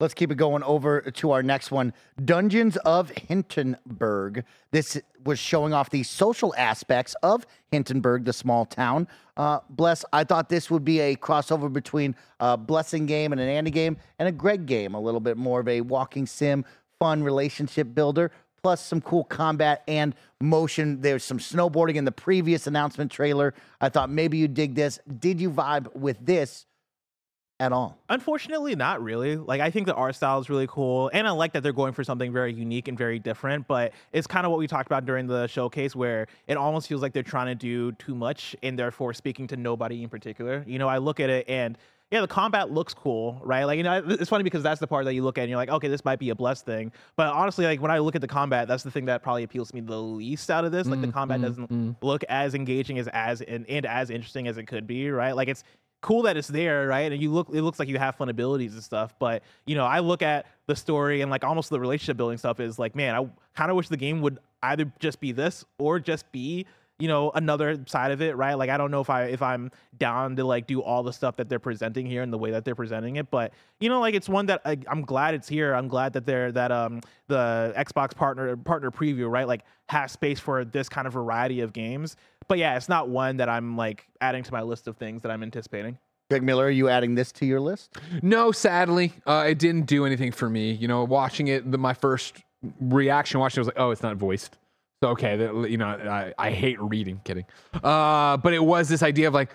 [0.00, 1.92] Let's keep it going over to our next one
[2.24, 4.44] Dungeons of Hintonburg.
[4.70, 9.06] This was showing off the social aspects of Hintonburg, the small town.
[9.36, 13.48] Uh, Bless, I thought this would be a crossover between a Blessing game and an
[13.48, 16.64] Andy game and a Greg game, a little bit more of a walking sim,
[16.98, 18.32] fun relationship builder,
[18.62, 21.02] plus some cool combat and motion.
[21.02, 23.52] There's some snowboarding in the previous announcement trailer.
[23.82, 24.98] I thought maybe you dig this.
[25.18, 26.64] Did you vibe with this
[27.60, 27.98] at all?
[28.08, 29.36] Unfortunately, not really.
[29.36, 31.92] Like I think the art style is really cool, and I like that they're going
[31.92, 33.68] for something very unique and very different.
[33.68, 37.02] But it's kind of what we talked about during the showcase, where it almost feels
[37.02, 40.64] like they're trying to do too much, and therefore speaking to nobody in particular.
[40.66, 41.78] You know, I look at it and.
[42.12, 43.62] Yeah, the combat looks cool, right?
[43.62, 45.56] Like, you know, it's funny because that's the part that you look at and you're
[45.56, 46.90] like, okay, this might be a blessed thing.
[47.14, 49.68] But honestly, like when I look at the combat, that's the thing that probably appeals
[49.68, 50.88] to me the least out of this.
[50.88, 51.96] Like the mm, combat mm, doesn't mm.
[52.02, 55.36] look as engaging as as and, and as interesting as it could be, right?
[55.36, 55.62] Like it's
[56.00, 57.12] cool that it's there, right?
[57.12, 59.14] And you look, it looks like you have fun abilities and stuff.
[59.18, 62.60] But you know, I look at the story and like almost the relationship building stuff
[62.60, 65.98] is like, man, I kind of wish the game would either just be this or
[65.98, 66.66] just be
[67.00, 69.70] you know another side of it right like i don't know if i if i'm
[69.98, 72.64] down to like do all the stuff that they're presenting here and the way that
[72.64, 75.74] they're presenting it but you know like it's one that I, i'm glad it's here
[75.74, 80.38] i'm glad that they're that um the xbox partner partner preview right like has space
[80.38, 82.16] for this kind of variety of games
[82.48, 85.30] but yeah it's not one that i'm like adding to my list of things that
[85.30, 85.98] i'm anticipating
[86.30, 87.90] Greg Miller, are you adding this to your list?
[88.22, 90.70] No, sadly, uh, it didn't do anything for me.
[90.70, 92.44] You know, watching it, the, my first
[92.80, 94.56] reaction watching it was like, oh, it's not voiced.
[95.02, 97.20] So okay, you know, I, I hate reading.
[97.24, 97.46] Kidding.
[97.82, 99.50] Uh, but it was this idea of like,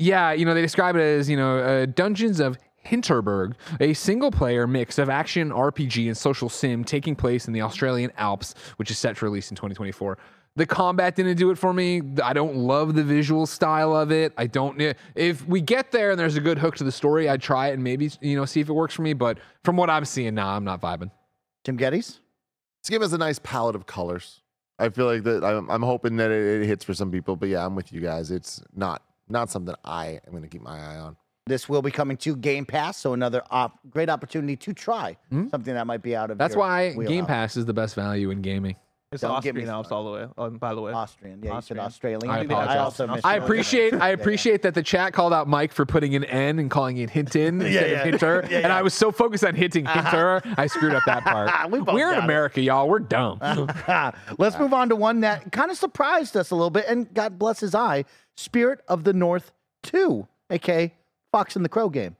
[0.00, 4.66] yeah, you know, they describe it as you know, uh, Dungeons of Hinterberg, a single-player
[4.66, 8.98] mix of action, RPG, and social sim taking place in the Australian Alps, which is
[8.98, 10.18] set to release in 2024.
[10.56, 12.02] The combat didn't do it for me.
[12.22, 14.32] I don't love the visual style of it.
[14.36, 14.80] I don't.
[15.14, 17.74] If we get there and there's a good hook to the story, I'd try it
[17.74, 19.12] and maybe you know see if it works for me.
[19.12, 21.12] But from what I'm seeing now, I'm not vibing.
[21.62, 22.18] Tim Gettys?
[22.82, 24.40] This game has a nice palette of colors.
[24.78, 25.44] I feel like that.
[25.44, 28.00] I'm, I'm hoping that it, it hits for some people, but yeah, I'm with you
[28.00, 28.30] guys.
[28.30, 31.16] It's not not something I am going to keep my eye on.
[31.46, 35.74] This will be coming to Game Pass, so another op- great opportunity to try something
[35.74, 36.38] that might be out of Hmm?
[36.38, 37.26] That's your why Game.
[37.26, 38.76] Pass is the best value in gaming.
[39.10, 41.40] It's Don't get me Austrian Alps all the way um, by the way Austrian.
[41.42, 41.78] Yeah, Austrian.
[41.78, 42.28] you said Australian.
[42.30, 44.12] I I, also missed I appreciate I Yeah, yeah.
[44.12, 47.62] appreciate that the chat called out Mike for putting an N and calling it Hinton
[47.62, 47.98] instead yeah.
[47.98, 48.46] of Hinter.
[48.50, 48.72] Yeah, And.
[48.72, 51.70] I was so focused on hitting Hinter, I screwed up that part.
[51.70, 52.24] we We're in got it.
[52.24, 52.86] America, y'all.
[52.88, 53.38] We're dumb.
[54.38, 57.38] Let's move on to one that kind of surprised us a little bit, and God
[57.38, 58.04] bless his eye.
[58.36, 59.52] Spirit of the North
[59.84, 60.92] 2, aka
[61.32, 62.16] Fox and the Crow game.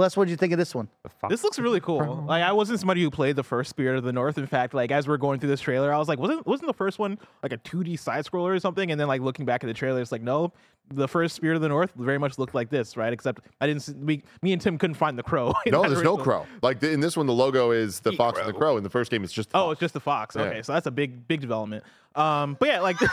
[0.00, 0.88] Bless, what did you think of this one?
[1.28, 2.24] This looks really cool.
[2.26, 4.38] Like I wasn't somebody who played the first Spirit of the North.
[4.38, 6.72] In fact, like as we're going through this trailer, I was like, wasn't wasn't the
[6.72, 8.90] first one like a 2D side scroller or something?
[8.90, 10.54] And then like looking back at the trailer, it's like, no,
[10.88, 13.12] the first Spirit of the North very much looked like this, right?
[13.12, 13.82] Except I didn't.
[13.82, 15.52] See, we, me and Tim couldn't find the crow.
[15.66, 16.46] No, that there's no crow.
[16.62, 18.78] Like the, in this one, the logo is the fox and the crow.
[18.78, 19.72] In the first game, it's just the Oh, fox.
[19.74, 20.34] it's just the fox.
[20.34, 20.62] Okay, Yeah.
[20.62, 21.84] so that's a big, big development.
[22.14, 23.10] Um, but yeah, like this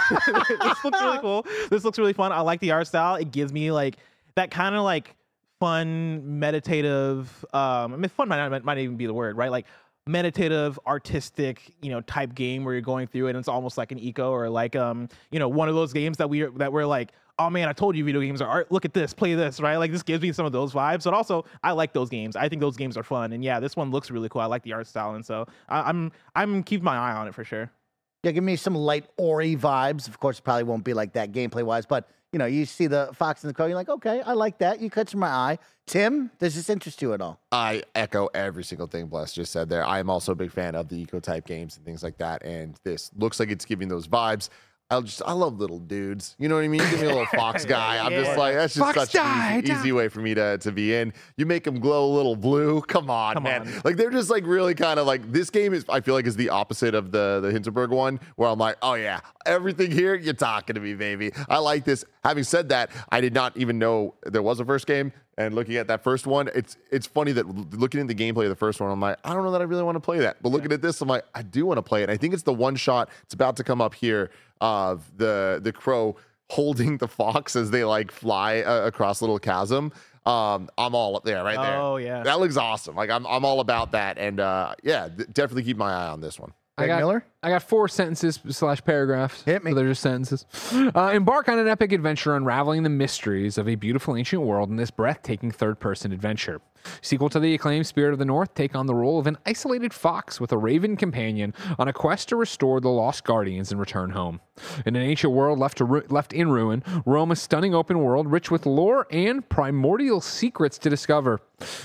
[0.86, 1.46] looks really cool.
[1.70, 2.32] This looks really fun.
[2.32, 3.16] I like the art style.
[3.16, 3.98] It gives me like
[4.36, 5.14] that kind of like
[5.60, 7.46] fun, meditative.
[7.54, 9.52] Um, I mean, fun might not might even be the word, right?
[9.52, 9.66] Like
[10.08, 13.92] meditative, artistic, you know, type game where you're going through it and it's almost like
[13.92, 16.86] an Ico or like um, you know, one of those games that we that we're
[16.86, 17.12] like.
[17.40, 18.72] Oh man, I told you video games are art.
[18.72, 19.78] Look at this, play this, right?
[19.78, 21.04] Like this gives me some of those vibes.
[21.04, 22.36] But also, I like those games.
[22.36, 23.32] I think those games are fun.
[23.32, 24.42] And yeah, this one looks really cool.
[24.42, 27.36] I like the art style, and so I, I'm I'm keeping my eye on it
[27.36, 27.70] for sure.
[28.24, 30.08] Yeah, give me some light Ori vibes.
[30.08, 32.88] Of course, it probably won't be like that gameplay wise, but you know, you see
[32.88, 34.82] the Fox and the Crow, you're like, okay, I like that.
[34.82, 35.60] You catch my eye.
[35.86, 37.40] Tim, does this interest you at all?
[37.52, 39.86] I echo every single thing Bless just said there.
[39.86, 42.44] I am also a big fan of the Ico type games and things like that.
[42.44, 44.50] And this looks like it's giving those vibes.
[44.90, 46.36] I just I love little dudes.
[46.40, 46.80] You know what I mean?
[46.80, 48.04] Give me a little fox guy.
[48.04, 50.58] I'm just like that's just Fox such an easy, die, easy way for me to
[50.60, 51.12] to be in.
[51.36, 52.82] You make them glow a little blue.
[52.88, 53.62] Come on, Come man.
[53.62, 53.82] on.
[53.84, 55.84] Like they're just like really kind of like this game is.
[55.90, 58.94] I feel like is the opposite of the the Hinterberg one, where I'm like, oh
[58.94, 61.32] yeah, everything here you're talking to me, baby.
[61.50, 62.06] I like this.
[62.24, 65.12] Having said that, I did not even know there was a first game.
[65.40, 68.50] And looking at that first one, it's it's funny that looking at the gameplay of
[68.50, 70.42] the first one, I'm like, I don't know that I really want to play that.
[70.42, 72.10] But looking at this, I'm like, I do want to play it.
[72.10, 73.10] I think it's the one shot.
[73.24, 74.32] It's about to come up here
[74.62, 76.16] of the the crow
[76.50, 79.92] holding the fox as they like fly uh, across a little chasm.
[80.26, 81.78] Um, I'm all up there, right there.
[81.78, 82.22] Oh, yeah.
[82.24, 82.96] that looks awesome.
[82.96, 84.18] Like I'm I'm all about that.
[84.18, 86.52] And uh, yeah, th- definitely keep my eye on this one.
[86.80, 87.26] I got, Miller?
[87.44, 89.44] I got four sentences slash paragraphs.
[89.44, 89.72] Hit me.
[89.72, 90.46] So they're just sentences.
[90.74, 94.76] Uh, embark on an epic adventure unraveling the mysteries of a beautiful ancient world in
[94.76, 96.62] this breathtaking third person adventure.
[97.02, 99.94] Sequel to the acclaimed Spirit of the North, take on the role of an isolated
[99.94, 104.12] fox with a raven companion on a quest to restore the lost guardians and return
[104.12, 104.40] home.
[104.86, 108.32] In an ancient world left, to ru- left in ruin, roam a stunning open world
[108.32, 111.42] rich with lore and primordial secrets to discover.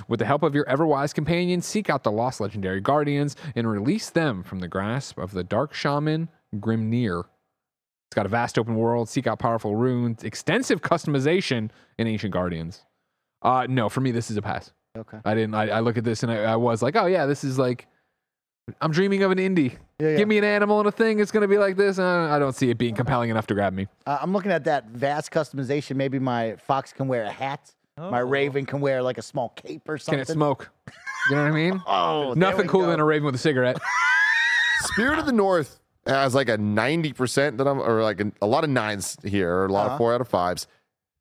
[0.06, 4.10] With the help of your ever-wise companion, seek out the lost legendary guardians and release
[4.10, 7.24] them from the grasp of the dark shaman Grimnir.
[8.08, 12.82] It's got a vast open world, seek out powerful runes, extensive customization, in ancient guardians.
[13.40, 14.72] Uh, no, for me, this is a pass.
[14.96, 15.18] Okay.
[15.24, 15.54] I didn't.
[15.54, 17.86] I, I look at this and I, I was like, oh yeah, this is like,
[18.80, 19.76] I'm dreaming of an indie.
[19.98, 20.16] Yeah, yeah.
[20.18, 21.20] Give me an animal and a thing.
[21.20, 21.98] It's gonna be like this.
[21.98, 23.88] Uh, I don't see it being compelling enough to grab me.
[24.06, 25.96] Uh, I'm looking at that vast customization.
[25.96, 27.72] Maybe my fox can wear a hat.
[27.98, 28.10] Oh.
[28.10, 30.24] My raven can wear like a small cape or something.
[30.24, 30.70] Can it smoke?
[31.30, 31.82] You know what I mean?
[31.86, 32.90] Oh, Nothing cooler go.
[32.90, 33.78] than a raven with a cigarette.
[34.80, 38.64] Spirit of the North has like a 90% that I'm, or like a, a lot
[38.64, 39.94] of nines here, or a lot Uh-huh.
[39.94, 40.66] of four out of fives.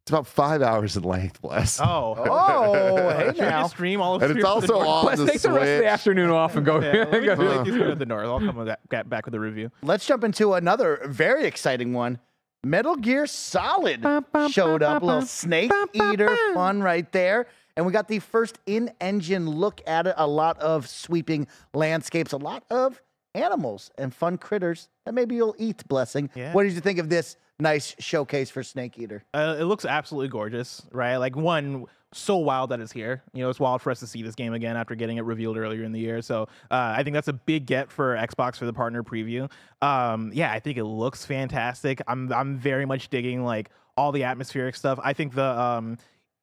[0.03, 1.79] It's about five hours in length, bless.
[1.79, 2.15] Oh.
[2.17, 3.67] Oh, hey Should we now.
[3.67, 4.87] stream all of And it's Spirit of the also North?
[4.87, 6.79] on Let's the take the rest of the afternoon off and go.
[6.81, 8.25] Yeah, let me go- play Spirit of the North.
[8.25, 9.69] I'll come with that, back with the review.
[9.83, 12.19] Let's jump into another very exciting one.
[12.63, 14.03] Metal Gear Solid
[14.49, 15.03] showed up.
[15.03, 17.45] A little snake eater fun right there.
[17.77, 20.15] And we got the first in engine look at it.
[20.17, 22.99] A lot of sweeping landscapes, a lot of
[23.35, 26.29] animals and fun critters that maybe you'll eat, Blessing.
[26.35, 26.53] Yeah.
[26.53, 29.23] What did you think of this nice showcase for Snake Eater?
[29.33, 31.17] Uh, it looks absolutely gorgeous, right?
[31.17, 33.23] Like one, so wild that it's here.
[33.33, 35.57] You know, it's wild for us to see this game again after getting it revealed
[35.57, 36.21] earlier in the year.
[36.21, 39.49] So uh, I think that's a big get for Xbox for the partner preview.
[39.81, 42.01] Um, yeah, I think it looks fantastic.
[42.07, 44.99] I'm I'm very much digging like all the atmospheric stuff.
[45.01, 45.97] I think the um,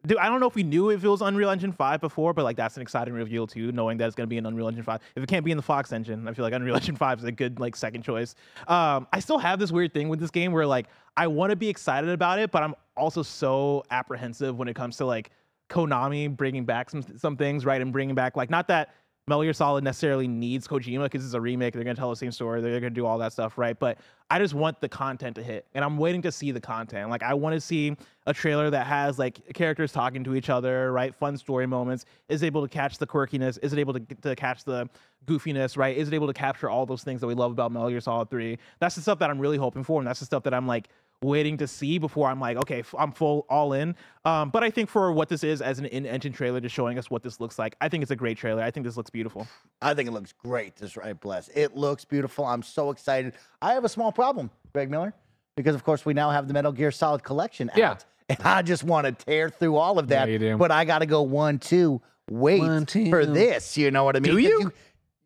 [0.07, 2.45] Dude, I don't know if we knew if it was Unreal Engine 5 before, but
[2.45, 5.01] like that's an exciting reveal too, knowing that it's gonna be an Unreal Engine 5.
[5.17, 7.25] If it can't be in the Fox engine, I feel like Unreal Engine 5 is
[7.25, 8.37] a good like second choice.
[8.69, 10.87] Um, I still have this weird thing with this game where like
[11.17, 14.97] I want to be excited about it, but I'm also so apprehensive when it comes
[14.99, 15.31] to like
[15.69, 17.81] Konami bringing back some some things, right?
[17.81, 18.95] And bringing back like not that
[19.29, 21.75] Metal Gear Solid necessarily needs Kojima because it's a remake.
[21.75, 22.61] They're gonna tell the same story.
[22.61, 23.79] They're gonna do all that stuff, right?
[23.79, 23.99] But
[24.31, 27.11] I just want the content to hit, and I'm waiting to see the content.
[27.11, 30.93] Like I want to see a trailer that has like characters talking to each other,
[30.93, 31.15] right?
[31.15, 32.05] Fun story moments.
[32.29, 33.59] Is able to catch the quirkiness?
[33.63, 34.89] Is it able to, to catch the
[35.27, 35.77] goofiness?
[35.77, 35.97] Right?
[35.97, 38.31] Is it able to capture all those things that we love about Metal Gear Solid
[38.31, 38.59] Three?
[38.81, 40.89] That's the stuff that I'm really hoping for, and that's the stuff that I'm like
[41.23, 43.97] waiting to see before I'm like, okay, I'm full all in.
[44.25, 47.11] Um, but I think for what this is as an in-engine trailer, just showing us
[47.11, 48.63] what this looks like, I think it's a great trailer.
[48.63, 49.47] I think this looks beautiful.
[49.83, 50.77] I think it looks great.
[50.77, 51.49] This right, bless.
[51.49, 52.45] It looks beautiful.
[52.45, 53.35] I'm so excited.
[53.61, 55.13] I have a small problem, Greg Miller,
[55.57, 57.77] because of course we now have the Metal Gear Solid collection out.
[57.79, 57.97] Yeah.
[58.29, 60.29] And I just want to tear through all of that.
[60.29, 60.57] Yeah, you do.
[60.59, 62.01] But I got to go one, two,
[62.31, 63.09] wait One, two.
[63.11, 63.77] for this.
[63.77, 64.37] You know what I mean?
[64.37, 64.73] Do 'Cause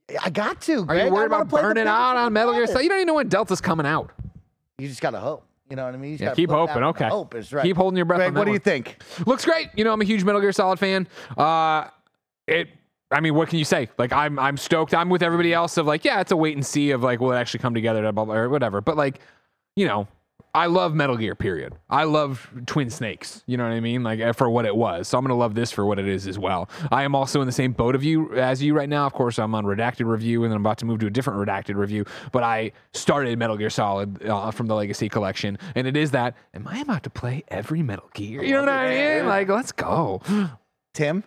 [0.08, 0.18] you?
[0.22, 0.80] I got to.
[0.80, 1.06] Are Greg.
[1.06, 2.82] you worried about play burning out on Metal Gear about Solid?
[2.84, 4.10] You don't even know when Delta's coming out.
[4.78, 5.44] You just got to hope.
[5.72, 6.18] You know what I mean?
[6.18, 6.82] Just Yeah, keep hoping.
[6.82, 7.08] Okay.
[7.08, 7.64] Hope is right.
[7.64, 9.02] Keep holding your breath Greg, what do you think?
[9.24, 9.70] Looks great.
[9.74, 11.08] You know, I'm a huge Metal Gear Solid fan.
[11.34, 11.86] Uh,
[12.46, 12.68] it.
[13.10, 13.88] I mean, what can you say?
[13.96, 14.92] Like, I'm I'm stoked.
[14.92, 17.32] I'm with everybody else of like, yeah, it's a wait and see of like, will
[17.32, 18.82] it actually come together or whatever.
[18.82, 19.20] But like,
[19.74, 20.08] you know,
[20.54, 21.34] I love Metal Gear.
[21.34, 21.74] Period.
[21.88, 23.42] I love Twin Snakes.
[23.46, 24.02] You know what I mean?
[24.02, 25.08] Like eh, for what it was.
[25.08, 26.68] So I'm gonna love this for what it is as well.
[26.90, 29.06] I am also in the same boat of you as you right now.
[29.06, 31.38] Of course, I'm on redacted review, and then I'm about to move to a different
[31.40, 32.04] redacted review.
[32.32, 36.36] But I started Metal Gear Solid uh, from the Legacy Collection, and it is that.
[36.52, 38.42] Am I about to play every Metal Gear?
[38.42, 39.26] You know what I mean?
[39.26, 40.20] Like, let's go.
[40.94, 41.24] Tim?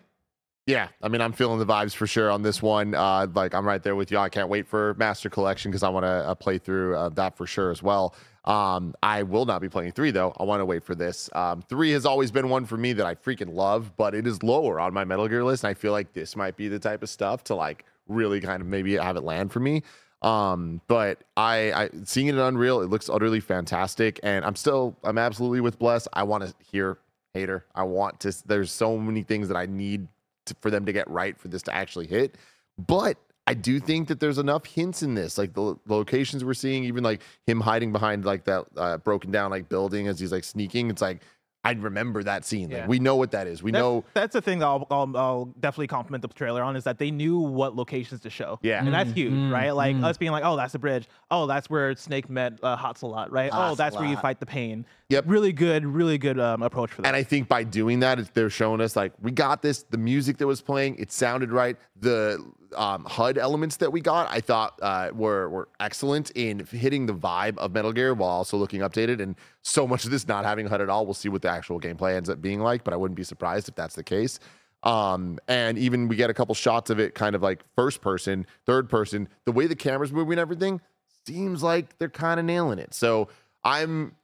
[0.68, 2.96] Yeah, I mean, I'm feeling the vibes for sure on this one.
[2.96, 4.18] Uh, like, I'm right there with you.
[4.18, 7.38] I can't wait for Master Collection because I want to uh, play through uh, that
[7.38, 8.16] for sure as well.
[8.46, 10.34] Um, I will not be playing three though.
[10.40, 11.30] I want to wait for this.
[11.34, 14.44] Um, three has always been one for me that I freaking love, but it is
[14.44, 17.02] lower on my Metal Gear list, and I feel like this might be the type
[17.02, 19.82] of stuff to like really kind of maybe have it land for me.
[20.22, 24.96] Um, but I, I seeing it in Unreal, it looks utterly fantastic, and I'm still
[25.04, 26.08] I'm absolutely with Bless.
[26.14, 27.00] I want to hear
[27.34, 27.66] hater.
[27.74, 28.34] I want to.
[28.46, 30.08] There's so many things that I need
[30.46, 32.36] to, for them to get right for this to actually hit,
[32.78, 33.18] but.
[33.48, 36.84] I do think that there's enough hints in this, like the, lo- locations we're seeing,
[36.86, 40.44] even like him hiding behind like that uh, broken down like building as he's like
[40.44, 40.90] sneaking.
[40.90, 41.22] It's like
[41.64, 42.70] I remember that scene.
[42.70, 42.88] Like Yeah.
[42.88, 43.64] we know what that is.
[43.64, 44.04] We That's, know.
[44.14, 47.10] that's the thing that I'll, I'll, I'll definitely compliment the trailer on is that they
[47.10, 48.60] knew what locations to show.
[48.62, 48.84] Yeah.
[48.86, 49.72] And that's huge, Mm, right?
[49.72, 50.04] Like mm.
[50.04, 51.08] us being like, oh, that's the bridge.
[51.32, 53.50] Oh, that's where Snake met uh, Hatsalot, right?
[53.52, 54.86] oh, that's where you fight the pain.
[55.10, 55.26] Yep.
[55.28, 57.08] Really good, really good um, approach for that.
[57.10, 59.84] And I think by doing that, they're showing us like we got this.
[59.84, 61.78] The music that was playing, it sounded right.
[62.00, 62.44] The
[62.76, 67.14] um, HUD elements that we got, I thought uh, were were excellent in hitting the
[67.14, 69.22] vibe of Metal Gear while also looking updated.
[69.22, 71.06] And so much of this not having HUD at all.
[71.06, 73.70] We'll see what the actual gameplay ends up being like, but I wouldn't be surprised
[73.70, 74.40] if that's the case.
[74.82, 78.48] Um, and even we get a couple shots of it, kind of like first person,
[78.66, 79.28] third person.
[79.46, 80.82] The way the camera's moving and everything
[81.28, 82.94] seems like they're kind of nailing it.
[82.94, 83.28] So
[83.64, 84.16] I'm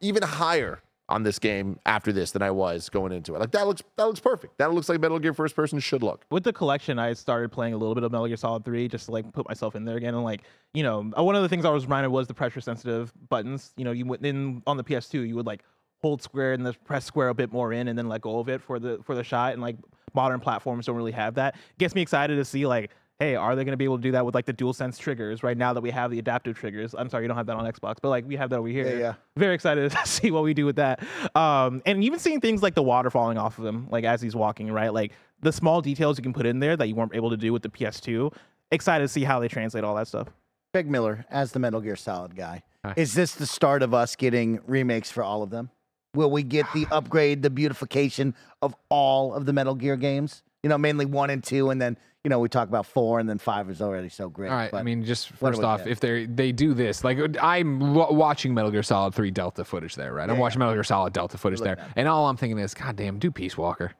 [0.00, 3.38] even higher on this game after this than I was going into it.
[3.38, 4.58] Like that looks that looks perfect.
[4.58, 6.24] That looks like Metal Gear first person should look.
[6.30, 9.06] with the collection, I started playing a little bit of Metal Gear Solid 3 just
[9.06, 10.14] to like put myself in there again.
[10.14, 12.60] And like, you know, uh, one of the things I was reminded was the pressure
[12.60, 13.72] sensitive buttons.
[13.76, 15.62] You know, you went in on the PS2, you would like
[16.00, 18.48] hold square and then press square a bit more in and then let go of
[18.48, 19.52] it for the for the shot.
[19.52, 19.76] And like
[20.14, 21.56] modern platforms don't really have that.
[21.78, 24.12] Gets me excited to see like, hey, are they going to be able to do
[24.12, 26.94] that with like the DualSense triggers right now that we have the adaptive triggers?
[26.96, 28.88] I'm sorry, you don't have that on Xbox, but like we have that over here.
[28.88, 29.14] Yeah, yeah.
[29.36, 31.02] Very excited to see what we do with that.
[31.36, 34.34] Um, and even seeing things like the water falling off of him, like as he's
[34.34, 34.92] walking, right?
[34.92, 37.52] Like the small details you can put in there that you weren't able to do
[37.52, 38.32] with the PS2.
[38.70, 40.28] Excited to see how they translate all that stuff.
[40.72, 42.94] Greg Miller, as the Metal Gear Solid guy, Hi.
[42.96, 45.70] is this the start of us getting remakes for all of them?
[46.14, 50.42] Will we get the upgrade, the beautification of all of the Metal Gear games?
[50.64, 53.28] You know, mainly one and two, and then you know we talk about four, and
[53.28, 54.50] then five is already so great.
[54.50, 54.72] All right.
[54.72, 55.88] I mean, just first off, get?
[55.92, 59.94] if they they do this, like I'm wa- watching Metal Gear Solid 3 Delta footage
[59.94, 60.28] there, right?
[60.28, 61.92] I'm Yeah, watching Metal Gear Solid Delta footage there, bad.
[61.96, 63.92] and all I'm thinking is, God damn, do Peace Walker.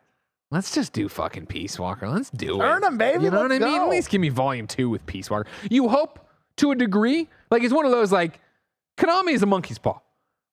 [0.51, 2.09] Let's just do fucking Peace Walker.
[2.09, 2.65] Let's do it.
[2.65, 3.25] Earn 'em, baby.
[3.25, 3.79] You know Let's what I mean?
[3.79, 3.85] go.
[3.85, 5.47] At least give me Volume Two with Peace Walker.
[5.71, 8.41] You hope to a degree, like it's one of those like
[8.97, 9.99] Konami is a monkey's paw.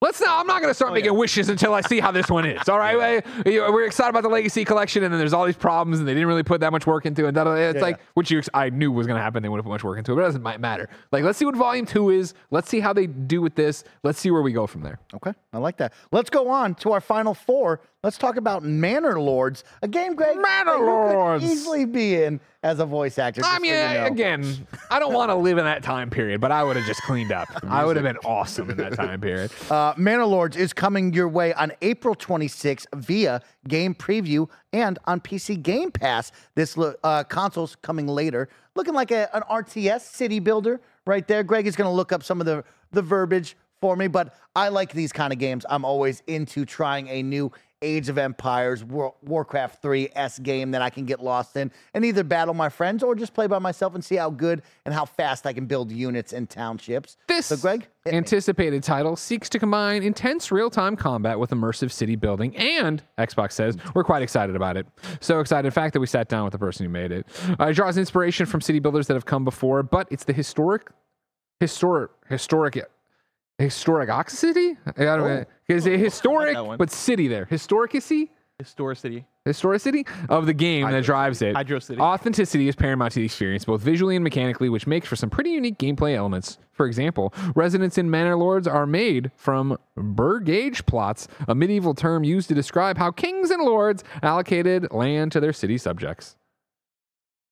[0.01, 0.39] Let's not.
[0.39, 2.67] I'm not going to start oh, making wishes until I see how this one is.
[2.67, 5.99] All right, We- we're excited about the Legacy Collection, and then there's all these problems,
[5.99, 7.37] and they didn't really put that much work into it.
[7.37, 7.81] It's Yeah.
[7.81, 9.43] like which you, I knew was going to happen.
[9.43, 10.89] They wouldn't put much work into it, but it doesn't matter.
[11.11, 12.33] Like, let's see what Volume Two is.
[12.49, 13.83] Let's see how they do with this.
[14.03, 14.99] Let's see where we go from there.
[15.13, 15.93] Okay, I like that.
[16.11, 17.81] Let's go on to our final four.
[18.03, 21.43] Let's talk about Manor Lords, a game, Greg, Manor Lords.
[21.43, 23.41] easily be in as a voice actor.
[23.41, 24.05] I just so mean, you know.
[24.07, 27.03] again, I don't want to live in that time period, but I would have just
[27.03, 27.47] cleaned up.
[27.69, 29.51] I would have been awesome in that time period.
[29.69, 35.19] Uh, Manor Lords is coming your way on April 26th via Game Preview and on
[35.21, 36.31] PC Game Pass.
[36.55, 41.43] This lo- uh, console's coming later, looking like a, an RTS city builder right there.
[41.43, 44.69] Greg is going to look up some of the the verbiage for me, but I
[44.69, 45.65] like these kind of games.
[45.69, 47.51] I'm always into trying a new
[47.81, 52.05] Age of Empires, War- Warcraft 3 S game that I can get lost in and
[52.05, 55.05] either battle my friends or just play by myself and see how good and how
[55.05, 57.17] fast I can build units and townships.
[57.27, 62.55] This so, Greg, anticipated title seeks to combine intense real-time combat with immersive city building,
[62.55, 64.85] and Xbox says we're quite excited about it.
[65.19, 67.27] So excited, in fact, that we sat down with the person who made it.
[67.59, 70.89] Uh, it draws inspiration from city builders that have come before, but it's the historic,
[71.59, 72.77] historic, historic,
[73.61, 74.77] historicity.
[74.85, 75.45] I don't know.
[75.47, 75.73] Oh.
[75.73, 76.77] Is it historic, that one.
[76.77, 77.45] but city there?
[77.45, 78.31] Historicity.
[78.59, 79.25] Historicity.
[79.43, 81.55] historicity of the game that drives it.
[81.55, 81.99] Hydro City.
[81.99, 85.49] Authenticity is paramount to the experience, both visually and mechanically, which makes for some pretty
[85.49, 86.59] unique gameplay elements.
[86.71, 92.49] For example, residents in manor lords are made from burgage plots, a medieval term used
[92.49, 96.35] to describe how kings and lords allocated land to their city subjects.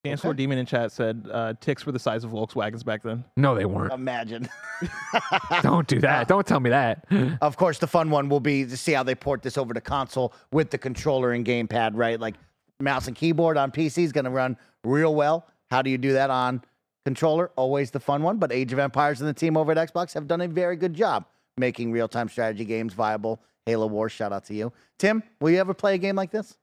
[0.09, 3.23] Chancellor Demon in chat said uh, ticks were the size of Volkswagens back then.
[3.37, 3.93] No, they weren't.
[3.93, 4.49] Imagine.
[5.61, 6.27] Don't do that.
[6.27, 7.05] Don't tell me that.
[7.41, 9.81] Of course, the fun one will be to see how they port this over to
[9.81, 12.19] console with the controller and gamepad, right?
[12.19, 12.35] Like
[12.79, 15.47] mouse and keyboard on PC is going to run real well.
[15.69, 16.63] How do you do that on
[17.05, 17.51] controller?
[17.55, 18.37] Always the fun one.
[18.37, 20.93] But Age of Empires and the team over at Xbox have done a very good
[20.93, 21.25] job
[21.57, 23.41] making real time strategy games viable.
[23.65, 24.71] Halo Wars, shout out to you.
[24.97, 26.57] Tim, will you ever play a game like this?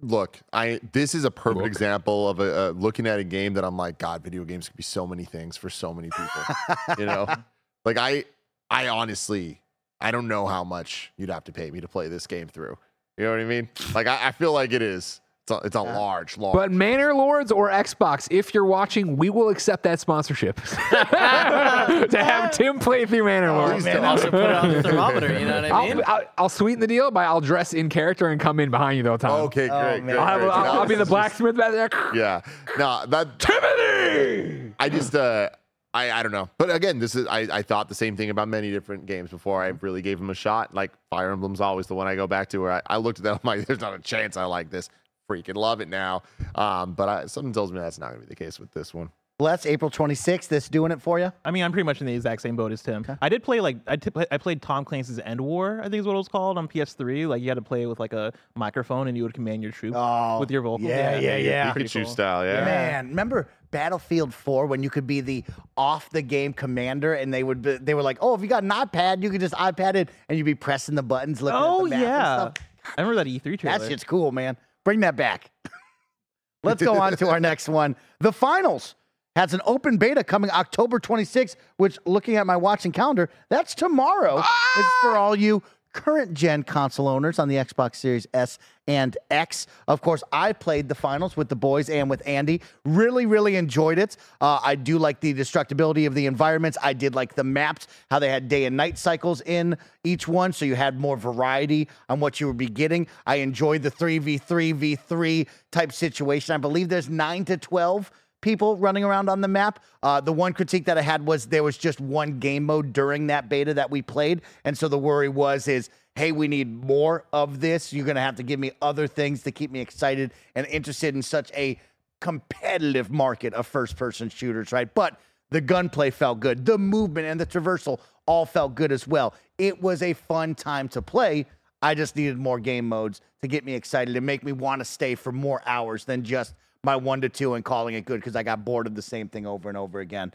[0.00, 1.66] Look, I this is a perfect Look.
[1.66, 4.76] example of a, uh, looking at a game that I'm like, God, video games could
[4.76, 6.96] be so many things for so many people.
[6.98, 7.26] you know,
[7.84, 8.24] like I,
[8.70, 9.60] I honestly,
[10.00, 12.76] I don't know how much you'd have to pay me to play this game through.
[13.16, 13.68] You know what I mean?
[13.94, 15.20] Like I, I feel like it is.
[15.50, 16.54] It's a, it's a large, large.
[16.54, 20.56] But Manor Lords or Xbox, if you're watching, we will accept that sponsorship
[20.90, 23.86] to have Tim play through Manor Lords.
[23.86, 25.38] You can also put it on the thermometer.
[25.38, 26.02] You know what I mean?
[26.06, 28.98] I'll, I'll, I'll sweeten the deal by I'll dress in character and come in behind
[28.98, 29.30] you the whole time.
[29.46, 30.18] okay, great, Oh, great, man.
[30.18, 30.50] I'll, have, great.
[30.50, 31.88] I'll, I'll be the is just- blacksmith back there.
[32.14, 32.42] Yeah.
[32.78, 34.74] No, that Timothy!
[34.78, 35.48] I just uh
[35.94, 36.50] I, I don't know.
[36.58, 39.62] But again, this is I, I thought the same thing about many different games before
[39.64, 40.74] I really gave them a shot.
[40.74, 43.24] Like Fire Emblem's always the one I go back to where I, I looked at
[43.24, 44.90] that, I'm like, there's not a chance I like this.
[45.28, 46.22] Freaking love it now.
[46.54, 49.10] Um, but I, something tells me that's not gonna be the case with this one.
[49.38, 50.48] Bless April 26th.
[50.48, 51.30] This doing it for you?
[51.44, 53.04] I mean, I'm pretty much in the exact same boat as Tim.
[53.22, 53.96] I did play like I
[54.32, 57.28] I played Tom Clancy's EndWar, I think is what it was called on PS3.
[57.28, 59.94] Like you had to play with like a microphone and you would command your troops
[59.96, 60.88] Oh, with your vocal.
[60.88, 61.72] yeah, yeah, yeah.
[61.72, 62.10] pretty Pikachu cool.
[62.10, 62.64] style, yeah.
[62.64, 65.44] Man, remember Battlefield 4 when you could be the
[65.76, 68.64] off the game commander and they would be, they were like, "Oh, if you got
[68.64, 71.84] an iPad, you could just iPad it and you'd be pressing the buttons looking Oh
[71.84, 72.66] at the map yeah, and stuff."
[72.96, 73.78] I remember that E3 trailer.
[73.78, 74.56] That shit's cool, man.
[74.88, 75.50] Bring that back.
[76.62, 77.94] Let's go on to our next one.
[78.20, 78.94] The finals
[79.36, 84.38] has an open beta coming October 26th, which looking at my watching calendar, that's tomorrow.
[84.38, 85.20] It's for ah!
[85.20, 85.62] all you
[85.92, 89.66] current gen console owners on the Xbox Series S and X.
[89.86, 92.62] Of course, I played the finals with the boys and with Andy.
[92.84, 94.16] Really, really enjoyed it.
[94.40, 96.78] Uh, I do like the destructibility of the environments.
[96.82, 100.52] I did like the maps, how they had day and night cycles in each one,
[100.52, 103.06] so you had more variety on what you would be getting.
[103.26, 106.54] I enjoyed the 3v3, v3 type situation.
[106.54, 108.10] I believe there's 9 to 12
[108.40, 109.82] people running around on the map.
[110.02, 113.26] Uh, the one critique that I had was there was just one game mode during
[113.28, 117.24] that beta that we played, and so the worry was is, hey, we need more
[117.32, 117.92] of this.
[117.92, 121.22] You're gonna have to give me other things to keep me excited and interested in
[121.22, 121.78] such a
[122.20, 124.92] competitive market of first-person shooters, right?
[124.92, 125.20] But
[125.50, 129.34] the gunplay felt good, the movement and the traversal all felt good as well.
[129.56, 131.46] It was a fun time to play.
[131.80, 134.84] I just needed more game modes to get me excited and make me want to
[134.84, 136.54] stay for more hours than just
[136.88, 139.28] my one to two and calling it good because I got bored of the same
[139.28, 140.32] thing over and over again.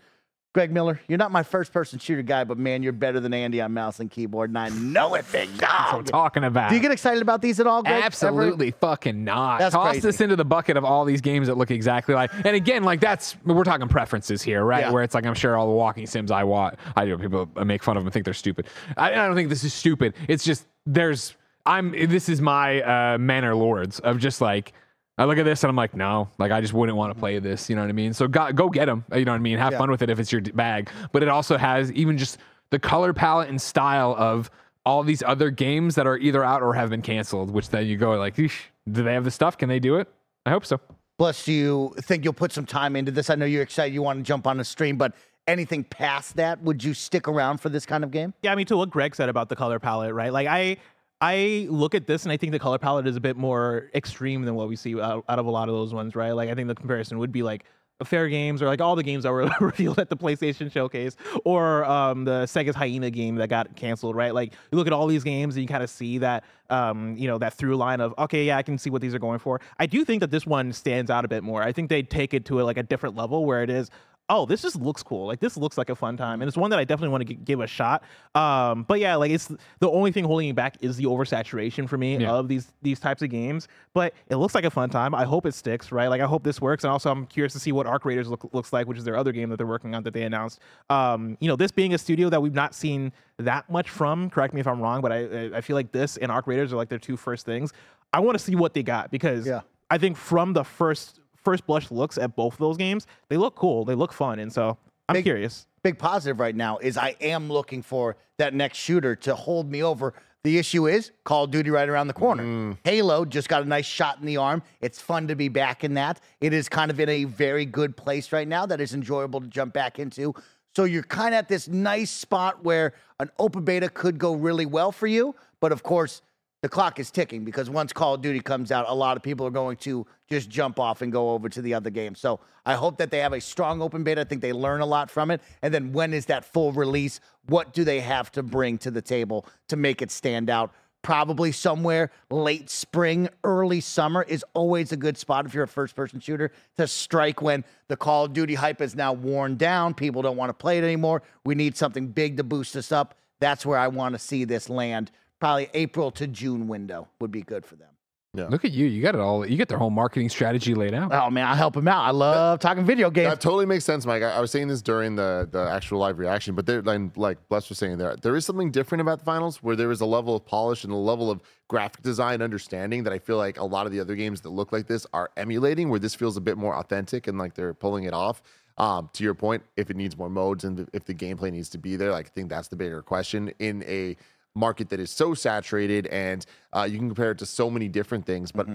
[0.54, 3.60] Greg Miller, you're not my first person shooter guy, but man, you're better than Andy
[3.60, 6.70] on mouse and keyboard, and I know it, big That's what I'm talking about.
[6.70, 7.96] Do you get excited about these at all, Greg?
[7.96, 8.06] Ever?
[8.06, 9.58] Absolutely fucking not.
[9.58, 10.02] That's Toss crazy.
[10.02, 12.32] this into the bucket of all these games that look exactly like.
[12.46, 14.82] And again, like that's we're talking preferences here, right?
[14.82, 14.92] Yeah.
[14.92, 17.82] Where it's like I'm sure all the walking sims I want, I do people make
[17.82, 18.68] fun of them and think they're stupid.
[18.96, 20.14] I, I don't think this is stupid.
[20.28, 21.36] It's just there's
[21.66, 24.74] I'm this is my uh, manor lords of just like.
[25.18, 27.38] I look at this and I'm like, no, like I just wouldn't want to play
[27.40, 27.70] this.
[27.70, 28.14] You know what I mean?
[28.14, 29.06] So go, go get them.
[29.14, 29.58] You know what I mean?
[29.60, 29.78] Have Yeah.
[29.78, 30.90] fun with it if it's your bag.
[31.12, 32.40] But it also has even just
[32.72, 34.50] the color palette and style of
[34.86, 37.96] all these other games that are either out or have been canceled, which then you
[37.96, 38.50] go like, do
[38.86, 39.58] they have the stuff?
[39.58, 40.08] Can they do it?
[40.46, 40.80] I hope so.
[41.20, 43.30] Plus, do you think you'll put some time into this?
[43.30, 43.94] I know you're excited.
[43.94, 45.14] You want to jump on the stream, but
[45.48, 48.34] anything past that, would you stick around for this kind of game?
[48.42, 50.34] Yeah, I mean, to what Greg said about the color palette, right?
[50.34, 50.78] Like, I
[51.24, 54.44] I look at this and I think the color palette is a bit more extreme
[54.44, 56.34] than what we see out, out of a lot of those ones, right?
[56.34, 57.64] Like, I think the comparison would be like
[58.04, 61.16] Fairgames or like all the games that were revealed at the PlayStation Showcase
[61.46, 64.34] or um, the Sega's Hyena game that got canceled, right?
[64.34, 67.30] Like, you look at all these games and you kind of see that, um, you
[67.30, 69.62] know, that through line of, okay, yeah, I can see what these are going for.
[69.80, 71.64] I do think that this one stands out a bit more.
[71.64, 73.90] I think they take it to a, like a different level where it is,
[74.30, 75.28] oh, this just looks cool.
[75.28, 77.34] Like this looks like a fun time, and it's one that I definitely want to
[77.34, 78.04] g- give a shot.
[78.34, 81.98] Um, but yeah, like it's the only thing holding me back is the oversaturation for
[81.98, 82.32] me Yeah.
[82.32, 83.68] of these these types of games.
[83.94, 85.14] But it looks like a fun time.
[85.14, 86.08] I hope it sticks, right?
[86.08, 88.50] Like I hope this works, and also I'm curious to see what Arc Raiders look,
[88.54, 90.60] looks like, which is their other game that they're working on that they announced.
[90.90, 94.30] Um, you know, this being a studio that we've not seen that much from.
[94.30, 96.78] Correct me if I'm wrong, but I I- feel like this and Arc Raiders are
[96.78, 97.74] like their two first things.
[98.14, 99.62] I want to see what they got because Yeah.
[99.90, 103.56] I think from the first first blush looks at both of those games, they look
[103.56, 104.78] cool, they look fun, and so
[105.10, 105.68] I'm Big- curious.
[105.84, 109.84] Big positive right now is I am looking for that next shooter to hold me
[109.84, 110.14] over.
[110.46, 112.44] The issue is Call of Duty right around the corner.
[112.44, 112.78] Mm.
[112.84, 114.62] Halo just got a nice shot in the arm.
[114.82, 116.20] It's fun to be back in that.
[116.42, 119.48] It is kind of in a very good place right now that is enjoyable to
[119.48, 120.34] jump back into.
[120.76, 124.66] So you're kind of at this nice spot where an open beta could go really
[124.66, 125.36] well for you.
[125.62, 126.22] But of course,
[126.64, 129.46] the clock is ticking because once Call of Duty comes out, a lot of people
[129.46, 132.16] are going to just jump off and go over to the other game.
[132.16, 134.22] So I hope that they have a strong open beta.
[134.22, 135.42] I think they learn a lot from it.
[135.62, 137.20] And then when is that full release?
[137.48, 140.74] What do they have to bring to the table to make it stand out?
[141.02, 145.98] Probably somewhere late spring, early summer is always a good spot if you're a first
[145.98, 149.94] person shooter to strike when the Call of Duty hype is now worn down.
[149.94, 151.24] People don't want to play it anymore.
[151.44, 153.16] We need something big to boost us up.
[153.42, 155.12] That's where I want to see this land
[155.44, 157.90] probably April to June window would be good for them.
[158.34, 158.48] Yeah.
[158.48, 158.86] Look at you.
[158.86, 159.46] You got it all.
[159.46, 161.12] You get their whole marketing strategy laid out.
[161.12, 162.02] Oh man, I help them out.
[162.02, 163.28] I love talking video games.
[163.30, 164.24] That totally makes sense, Mike.
[164.24, 167.50] I, I was saying this during the the actual live reaction, but there, like, like
[167.50, 170.06] Bless was saying, there there is something different about the finals where there is a
[170.06, 173.66] level of polish and a level of graphic design understanding that I feel like a
[173.66, 175.90] lot of the other games that look like this are emulating.
[175.90, 178.42] Where this feels a bit more authentic and like they're pulling it off.
[178.78, 181.78] Um, to your point, if it needs more modes and if the gameplay needs to
[181.78, 184.16] be there, like I think that's the bigger question in a
[184.56, 188.26] market that is so saturated and uh, you can compare it to so many different
[188.26, 188.68] things, but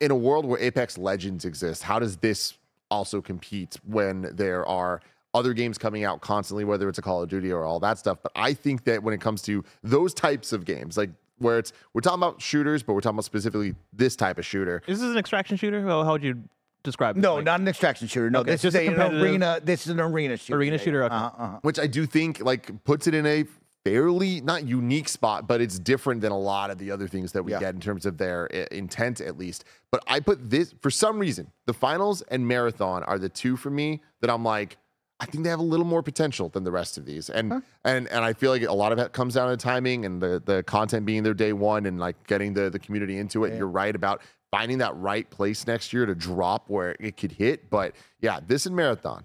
[0.00, 2.54] in a world where Apex Legends exists, how does this
[2.90, 5.00] also compete when there are
[5.34, 8.18] other games coming out constantly, whether it's a Call of Duty or all that stuff.
[8.22, 11.72] But I think that when it comes to those types of games, like where it's
[11.92, 14.82] we're talking about shooters, but we're talking about specifically this type of shooter.
[14.86, 15.82] Is this an extraction shooter?
[15.82, 16.42] How, how would you
[16.82, 17.20] describe it?
[17.20, 18.30] No, Like, not an extraction shooter.
[18.30, 19.60] No, Okay, this just is a a, an arena.
[19.62, 20.58] This is an arena shooter.
[20.58, 21.14] Arena shooter, okay.
[21.14, 21.58] Uh-huh, uh-huh.
[21.62, 23.44] which I do think like puts it in a
[23.88, 27.42] fairly not unique spot, but it's different than a lot of the other things that
[27.42, 27.60] we Yeah.
[27.60, 29.64] get in terms of their i- intent, at least.
[29.90, 33.70] But I put this for some reason, the finals and marathon are the two for
[33.70, 34.76] me that I'm like,
[35.20, 38.06] I think they have a little more potential than the rest of these, and and
[38.08, 40.62] and I feel like a lot of it comes down to timing and the the
[40.62, 43.56] content being their day one and like getting the the community into it.
[43.56, 44.22] You're right about
[44.52, 48.64] finding that right place next year to drop where it could hit, but yeah, this
[48.66, 49.24] and marathon.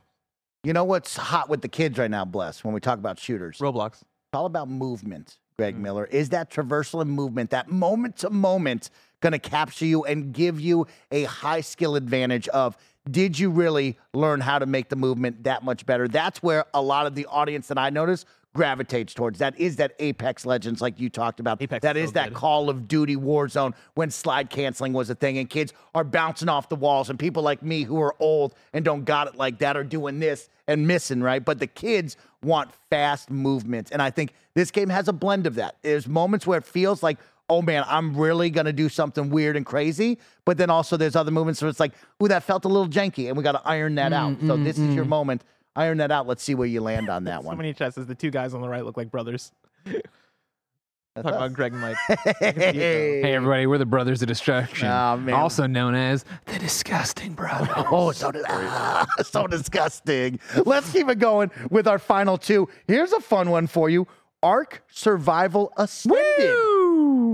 [0.63, 3.59] You know what's hot with the kids right now, Bless, when we talk about shooters?
[3.59, 4.01] Roblox.
[4.33, 5.81] It's all about movement, Greg Mm.
[5.81, 6.05] Miller.
[6.05, 8.89] Is that traversal and movement, that moment to moment,
[9.21, 12.75] going to capture you and give you a high skill advantage of
[13.07, 16.07] did you really learn how to make the movement that much better?
[16.07, 19.39] That's where a lot of the audience that I notice gravitates towards.
[19.39, 21.61] That is that Apex Legends, like you talked about.
[21.61, 22.37] Apex that is so that good.
[22.37, 26.69] Call of Duty Warzone when slide canceling was a thing and kids are bouncing off
[26.69, 29.75] the walls and people like me who are old and don't got it like that
[29.75, 31.43] are doing this and missing, right?
[31.43, 33.91] But the kids want fast movements.
[33.91, 35.77] And I think this game has a blend of that.
[35.81, 37.17] There's moments where it feels like,
[37.49, 40.19] oh man, I'm really going to do something weird and crazy.
[40.45, 43.27] But then also there's other movements where it's like, ooh, that felt a little janky
[43.27, 44.33] and we got to iron that out.
[44.33, 45.09] Mm, so mm, this is your mm.
[45.09, 45.43] moment.
[45.75, 46.27] Iron that out.
[46.27, 47.53] Let's see where you land on that So one.
[47.55, 47.97] So many chests.
[48.03, 49.51] The two guys on the right look like brothers.
[49.85, 49.97] That's
[51.15, 51.31] Talk us.
[51.35, 51.97] about Greg and Mike.
[52.39, 53.21] Hey.
[53.21, 55.35] Hey, everybody, we're the Brothers of Destruction, Aw, man.
[55.35, 57.69] also known as the Disgusting Brothers.
[57.91, 60.39] Oh, so, dis- ah, so disgusting.
[60.65, 62.67] Let's keep it going with our final two.
[62.87, 64.07] Here's a fun one for you
[64.41, 66.19] Ark Survival Ascended.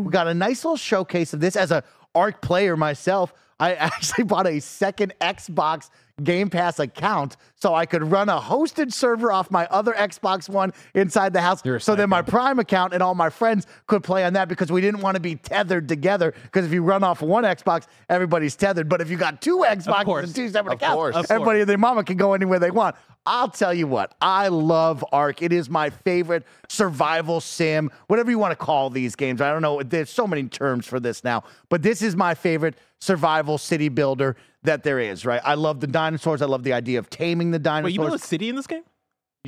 [0.06, 1.84] We got a nice little showcase of this as a
[2.16, 3.34] Ark player myself.
[3.60, 5.89] I actually bought a second Xbox
[6.24, 10.74] Game Pass account so I could run a hosted server off my other Xbox One
[10.93, 11.62] inside the house.
[11.80, 12.22] So then my.
[12.22, 15.22] Prime account and all my friends could play on that because we didn't want to
[15.22, 16.34] be tethered together.
[16.43, 18.88] Because if you run off one Xbox, everybody's tethered.
[18.88, 21.32] But if you got two Xboxes and two separate Of accounts, course.
[21.32, 22.95] Everybody and their mama can go anywhere they want.
[23.30, 25.44] I'll tell you what, I love Ark.
[25.44, 29.40] It is my favorite survival sim, whatever you want to call these games.
[29.40, 29.84] I don't know.
[29.84, 34.36] There's so many terms for this now, but this is my favorite survival city builder
[34.64, 35.42] that there is, right?
[35.46, 36.42] I love the dinosaurs.
[36.42, 37.92] I love the idea of taming the dinosaurs.
[37.92, 38.82] Wait, you built a city in this game?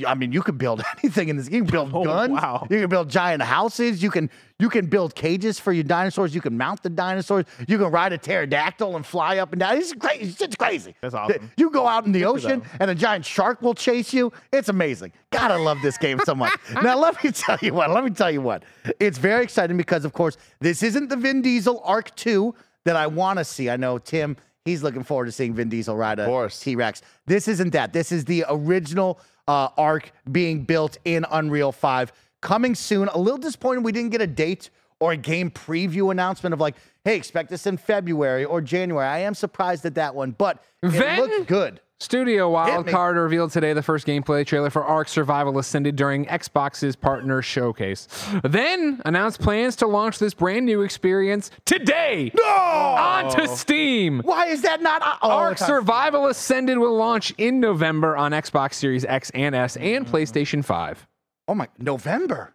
[0.06, 1.50] I mean, you can build anything in this.
[1.50, 2.32] You can build Oh, guns.
[2.32, 2.66] wow.
[2.70, 4.02] You can build giant houses.
[4.02, 6.34] You can you can build cages for your dinosaurs.
[6.34, 7.44] You can mount the dinosaurs.
[7.68, 9.76] You can ride a pterodactyl and fly up and down.
[9.76, 10.34] It's crazy.
[10.44, 10.94] It's crazy.
[11.02, 11.50] That's awesome.
[11.58, 14.32] You go out in the ocean and a giant shark will chase you.
[14.50, 15.12] It's amazing.
[15.30, 16.52] God, I love this game so much.
[16.82, 17.90] now let me tell you what.
[17.90, 18.62] Let me tell you what.
[18.98, 23.06] It's very exciting because, of course, this isn't the Vin Diesel Ark Two that I
[23.08, 23.68] want to see.
[23.68, 24.38] I know Tim.
[24.64, 26.48] He's looking forward to seeing Vin Diesel ride a.
[26.48, 27.02] T Rex.
[27.26, 27.92] This isn't that.
[27.92, 29.18] This is the original
[29.52, 32.12] uh, Ark being built in Unreal 5.
[32.40, 33.08] Coming soon.
[33.08, 36.76] A little disappointed we didn't get a date or a game preview announcement of like,
[37.04, 39.06] hey, expect this in February or January.
[39.06, 41.80] I am surprised at that one, but it Then- looks good.
[42.02, 42.92] Studio Hit me.
[42.92, 48.08] Wildcard revealed today the first gameplay trailer for Ark Survival Ascended during Xbox's partner showcase.
[48.42, 54.20] Then announced plans to launch this brand new experience today onto Steam.
[54.24, 55.02] Why is that not?
[55.22, 59.54] Oh, Ark it's on- Survival Ascended will launch in November on Xbox Series X and
[59.54, 60.14] S and Mm-hmm.
[60.14, 61.06] PlayStation 5.
[61.48, 62.52] Oh my, November.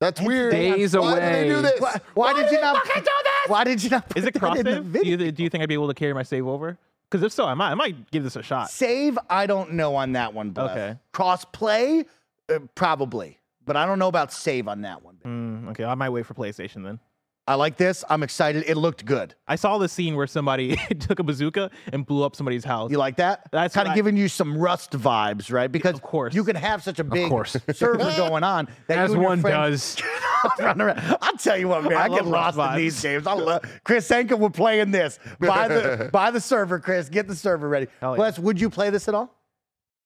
[0.00, 0.52] That's weird.
[0.52, 1.62] Days Why did they do away.
[1.62, 1.80] this?
[1.80, 2.86] Why, why did you not?
[3.48, 4.04] Why did you not?
[4.16, 4.84] Is it that cross in the save?
[4.84, 5.18] Do video?
[5.18, 6.78] you, do you think I'd be able to carry my save over?
[7.10, 8.70] Because if so, I might I might give this a shot.
[8.70, 10.50] Save, I don't know on that one.
[10.50, 10.70] Beth.
[10.70, 10.96] Okay.
[11.12, 12.04] Cross play,
[12.48, 15.18] uh, probably, but I don't know about save on that one.
[15.24, 17.00] Mm, okay, I might wait for PlayStation then.
[17.48, 18.04] I like this.
[18.10, 18.64] I'm excited.
[18.66, 19.34] It looked good.
[19.46, 22.90] I saw the scene where somebody took a bazooka and blew up somebody's house.
[22.90, 23.48] You like that?
[23.50, 25.72] That's kind what of I- giving you some Rust vibes, right?
[25.72, 26.34] Because Of course.
[26.34, 27.32] you can have such a big
[27.72, 30.02] server going on that As you and your one friends does.
[30.60, 31.16] run around.
[31.22, 31.94] I'll tell you what, man.
[31.94, 33.26] I, I get love Rust lost in these games.
[33.26, 34.36] I love Chris Senka.
[34.38, 35.18] We're playing this.
[35.40, 37.08] Buy the buy the server, Chris.
[37.08, 37.86] Get the server ready.
[38.00, 38.20] Hell yeah.
[38.20, 39.34] Wes, would you play this at all?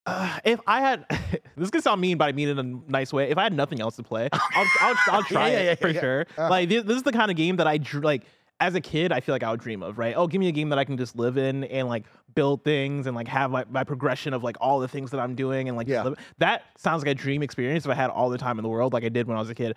[0.05, 1.07] Uh, if I had,
[1.57, 3.30] this could sound mean, but I mean it in a nice way.
[3.30, 5.88] If I had nothing else to play, I'll I'll, I'll try Yeah, yeah, it for
[5.90, 6.00] yeah.
[6.00, 6.26] sure.
[6.36, 8.22] Like this, this is the kind of game that I dr- like.
[8.61, 10.14] As a kid, I feel like I would dream of, right?
[10.16, 12.05] Oh, give me a game that I can just live in and like
[12.36, 15.34] build things and like have my, my progression of like all the things that I'm
[15.34, 16.11] doing and like Yeah.
[16.38, 18.92] that sounds like a dream experience if I had all the time in the world
[18.92, 19.74] like I did when I was a kid.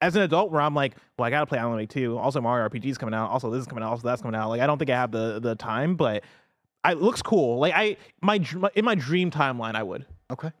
[0.00, 2.16] As an adult, where I'm like, well, I gotta play Alan Wake 2.
[2.16, 3.28] Also, Mario RPG's coming out.
[3.28, 3.90] Also, this is coming out.
[3.90, 4.48] Also, that's coming out.
[4.50, 6.22] Like, I don't think I have the the time, but
[6.88, 7.58] I, it looks cool.
[7.58, 10.06] Like, I my dr- in my dream timeline, I would.
[10.30, 10.52] Okay.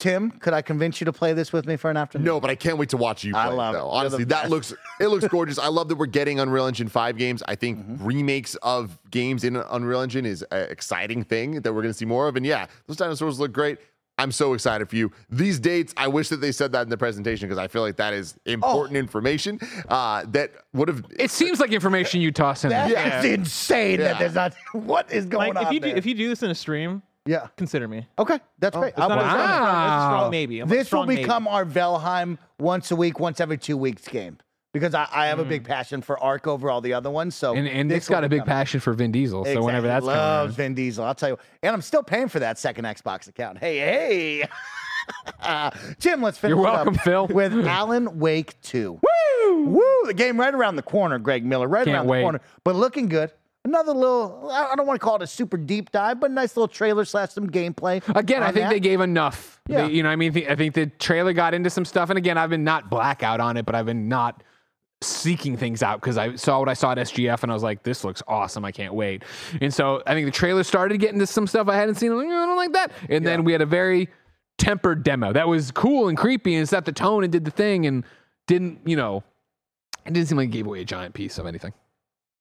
[0.00, 2.26] Tim, could I convince you to play this with me for an afternoon?
[2.26, 3.78] No, but I can't wait to watch you play I it, love it.
[3.78, 3.84] though.
[3.86, 5.58] You're Honestly, that looks it looks gorgeous.
[5.58, 7.42] I love that we're getting Unreal Engine 5 games.
[7.46, 8.04] I think Mm-hmm.
[8.04, 12.04] remakes of games in Unreal Engine is an exciting thing that we're going to see
[12.06, 12.36] more of.
[12.36, 13.78] And yeah, those dinosaurs look great.
[14.16, 15.10] I'm so excited for you.
[15.28, 17.96] These dates, I wish that they said that in the presentation because I feel like
[17.96, 19.58] that is important information
[19.88, 21.04] uh, that would have.
[21.18, 23.18] It seems like information you toss in That there.
[23.18, 24.54] is insane that there's not.
[24.72, 27.02] What is going Like if on you do if you do this in a stream,
[27.26, 27.48] yeah.
[27.56, 28.06] consider me.
[28.18, 28.90] Okay, that's great.
[28.92, 29.56] It's I'll not put a it strong, down.
[29.58, 30.30] it's a strong Wow.
[30.30, 30.60] maybe.
[30.60, 31.22] I'm This will strong maybe.
[31.22, 34.38] become our Valheim once a week, once every two weeks game
[34.74, 35.68] because I, I have a big hmm.
[35.68, 37.34] passion for Ark over all the other ones.
[37.34, 39.46] So And, and Nick's got a big become- passion for Vin Diesel.
[39.46, 39.88] So whenever Exactly.
[39.88, 40.56] that's coming loves around.
[40.56, 41.04] Vin Diesel.
[41.04, 43.56] I'll tell you, and I'm still paying for that second Xbox account.
[43.58, 44.48] Hey, hey.
[46.00, 47.26] Jim, let's finish You're welcome, Phil.
[47.30, 49.00] with Alan Wake 2.
[49.00, 49.64] Woo!
[49.64, 50.06] Woo!
[50.06, 52.18] The game right around the corner, Greg Miller, right Can't around wait.
[52.18, 53.30] the corner, but looking good.
[53.66, 56.54] Another little, I don't want to call it a super deep dive, but a nice
[56.54, 58.02] little trailer slash some gameplay.
[58.14, 58.70] Again, I think that.
[58.70, 59.58] they gave enough.
[59.64, 59.86] They- Yeah.
[59.86, 62.36] you know, what I mean, I think the trailer got into some stuff, and again,
[62.36, 64.42] I've been not blackout on it, but I've been not
[65.04, 67.82] seeking things out because I saw what I saw at SGF, and I was like,
[67.82, 68.64] "This looks awesome!
[68.64, 69.24] I can't wait."
[69.60, 72.12] And so I think the trailer started getting to some stuff I hadn't seen.
[72.12, 72.92] I'm like, "Oh, I don't like that.
[73.08, 74.08] And then we had a very
[74.58, 77.86] tempered demo that was cool and creepy and set the tone and did the thing
[77.86, 78.04] and
[78.46, 79.22] didn't, you know,
[80.06, 81.72] it didn't seem like it gave away a giant piece of anything.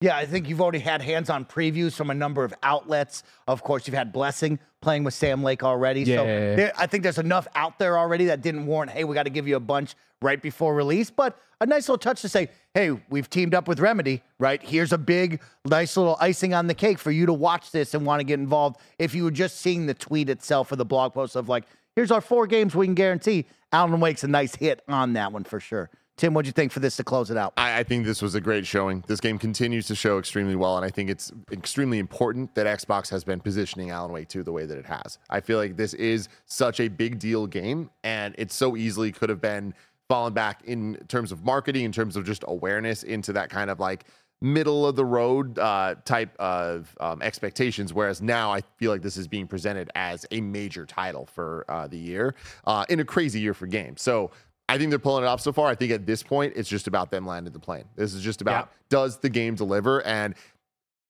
[0.04, 3.24] Yeah, I think you've already had hands-on previews from a number of outlets.
[3.48, 6.04] Of course, you've had Blessing playing with Sam Lake already.
[6.04, 6.56] So Yeah.
[6.56, 9.30] there, I think there's enough out there already that didn't warrant, hey, we got to
[9.30, 11.10] give you a bunch right before release.
[11.10, 14.62] But a nice little touch to say, hey, we've teamed up with Remedy, right?
[14.62, 18.06] Here's a big, nice little icing on the cake for you to watch this and
[18.06, 18.82] want to get involved.
[19.00, 21.64] If you were just seeing the tweet itself or the blog post of like,
[21.96, 25.46] here's our four games we can guarantee, Alan Wake's a nice hit on that one
[25.46, 25.90] for sure.
[26.16, 27.54] Tim, what'd you think for this to close it out?
[27.58, 29.04] I, I think this was a great showing.
[29.08, 33.10] This game continues to show extremely well, and I think it's extremely important that Xbox
[33.10, 35.18] has been positioning Alan Wake 2 the way that it has.
[35.30, 39.30] I feel like this is such a big deal game, and it so easily could
[39.30, 39.74] have been
[40.08, 43.80] fallen back in terms of marketing, in terms of just awareness into that kind of
[43.80, 44.06] like
[44.40, 47.94] middle of the road uh, type of um, expectations.
[47.94, 51.88] Whereas now I feel like this is being presented as a major title for uh,
[51.88, 52.36] the year
[52.66, 54.02] uh, in a crazy year for games.
[54.02, 54.30] So
[54.70, 55.68] I think they're pulling it off so far.
[55.68, 57.86] I think at this point, it's just about them landing the plane.
[57.96, 60.02] This is just about does the game deliver?
[60.06, 60.36] And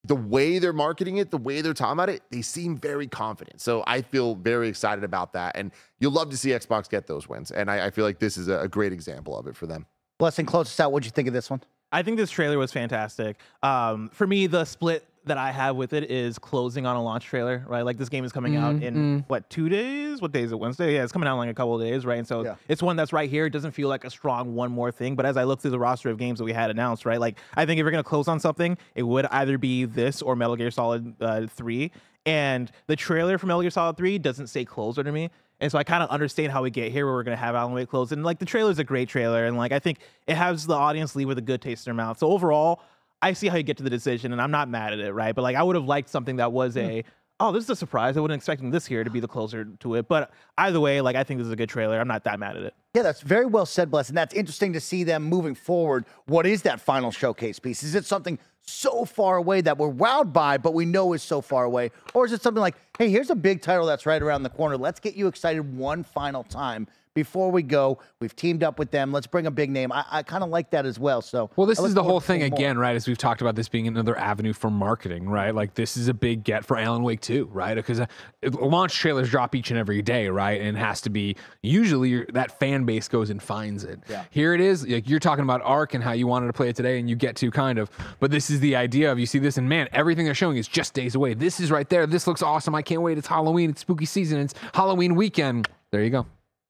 [0.06, 3.62] the way they're marketing it, the way they're talking about it, they seem very confident.
[3.62, 5.56] So I feel very excited about that.
[5.56, 7.52] And you'll love to see Xbox get those wins.
[7.52, 9.86] And I, I feel like this is a, a great example of it for them.
[10.20, 10.92] Blessing, close us out.
[10.92, 11.62] What'd you think of this one?
[11.92, 13.38] I think this trailer was fantastic.
[13.62, 17.26] Um, for me, the split that I have with it is closing on a launch
[17.26, 17.84] trailer, right?
[17.84, 20.22] Like this game is coming out in what two days?
[20.22, 20.60] What day is it?
[20.60, 20.96] Wednesday?
[20.96, 22.18] Yeah, it's coming out in like a couple of days, right?
[22.18, 22.56] And so Yeah.
[22.68, 23.46] it's one that's right here.
[23.46, 25.16] It doesn't feel like a strong one more thing.
[25.16, 27.20] But as I look through the roster of games that we had announced, right?
[27.20, 30.36] Like I think if you're gonna close on something, it would either be this or
[30.36, 31.92] Metal Gear Solid uh, Three.
[32.26, 35.30] And the trailer for Metal Gear Solid 3 doesn't say closer to me.
[35.60, 37.54] And so I kind of understand how we get here where we're going to have
[37.56, 38.12] Alan Wake closed.
[38.12, 39.46] And like the trailer is a great trailer.
[39.46, 42.06] And like I think it has the audience leave with a good taste in their
[42.06, 42.18] mouth.
[42.20, 42.82] So overall,
[43.24, 45.34] I see how you get to the decision and I'm not mad at it, right?
[45.34, 46.90] But like I would have liked something that was mm-hmm.
[46.90, 47.04] a,
[47.40, 48.18] oh, this is a surprise.
[48.18, 50.10] I wasn't expecting this here to be the closer to it.
[50.10, 52.00] But either way, like I think this is a good trailer.
[52.00, 52.76] I'm not that mad at it.
[52.94, 54.10] Yeah, that's very well said, Bless.
[54.10, 56.06] And that's interesting to see them moving forward.
[56.26, 57.82] What is that final showcase piece?
[57.82, 61.40] Is it something so far away that we're wowed by, but we know is so
[61.40, 61.92] far away?
[62.14, 64.78] Or is it something like, hey, here's a big title that's right around the corner.
[64.78, 68.00] Let's get you excited one final time before we go.
[68.20, 69.12] We've teamed up with them.
[69.12, 69.92] Let's bring a big name.
[69.92, 71.22] I, I kind of like that as well.
[71.22, 72.60] So, Well, this is the whole thing seeing more.
[72.60, 72.96] again, right?
[72.96, 75.54] As we've talked about this being another avenue for marketing, right?
[75.54, 77.76] Like this is a big get for Alan Wake too, right?
[77.76, 78.06] Because uh,
[78.44, 80.60] launch trailers drop each and every day, right?
[80.60, 84.00] And it has to be usually that fan base goes and finds it.
[84.10, 84.24] Yeah.
[84.30, 84.88] Here it is.
[84.88, 87.16] Like you're talking about Ark and how you wanted to play it today, and you
[87.16, 87.90] get to kind of.
[88.20, 90.68] But this is the idea of you see this, and man, everything they're showing is
[90.68, 91.34] just days away.
[91.34, 92.08] This is right there.
[92.08, 92.76] This looks awesome.
[92.76, 93.18] I can't wait.
[93.18, 93.70] It's Halloween.
[93.70, 94.40] It's spooky season.
[94.40, 95.68] It's Halloween weekend.
[95.92, 96.26] There you go.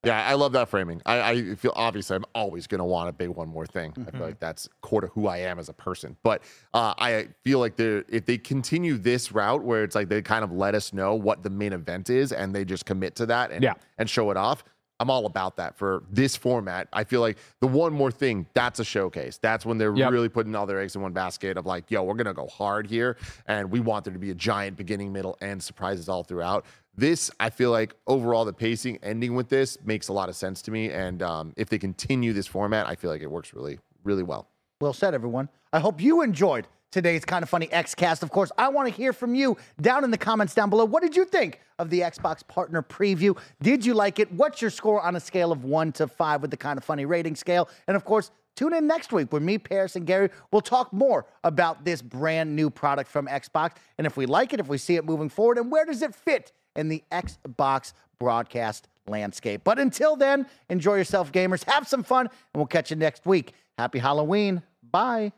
[0.05, 1.01] Yeah, I love that framing.
[1.05, 3.93] I, I feel obviously I'm always going to want to be one more thing.
[4.05, 6.17] I feel like that's core to who I am as a person.
[6.23, 6.43] But
[6.73, 10.43] uh, I feel like they're if they continue this route where it's like they kind
[10.43, 13.51] of let us know what the main event is and they just commit to that
[13.51, 13.75] and Yeah.
[13.97, 14.65] and show it off.
[14.99, 16.87] I'm all about that for this format.
[16.93, 19.37] I feel like the one more thing, that's a showcase.
[19.37, 20.11] That's when they're Yep.
[20.11, 22.87] really putting all their eggs in one basket of like, yo, we're gonna go hard
[22.87, 23.17] here.
[23.47, 26.65] And we want there to be a giant beginning, middle, and surprises all throughout.
[26.95, 30.61] This, I feel like overall the pacing ending with this makes a lot of sense
[30.63, 30.91] to me.
[30.91, 34.47] And um, if they continue this format, I feel like it works really, really well.
[34.80, 35.49] Well said, everyone.
[35.72, 38.22] I hope you enjoyed today's Kinda Funny Xcast.
[38.22, 40.85] Of course, I want to hear from you down in the comments down below.
[40.85, 43.35] What did you think of the Xbox Partner Preview?
[43.63, 44.31] Did you like it?
[44.31, 47.05] What's your score on a scale of one to five with the kind of funny
[47.05, 47.68] rating scale?
[47.88, 51.26] And of course, tune in next week where me, Paris, and Gary will talk more
[51.43, 54.95] about this brand new product from Xbox and if we like it, if we see
[54.95, 59.61] it moving forward, and where does it fit in the Xbox broadcast landscape.
[59.63, 61.63] But until then, enjoy yourself, gamers.
[61.69, 63.53] Have some fun, and we'll catch you next week.
[63.77, 64.61] Happy Halloween.
[64.91, 65.33] Bye.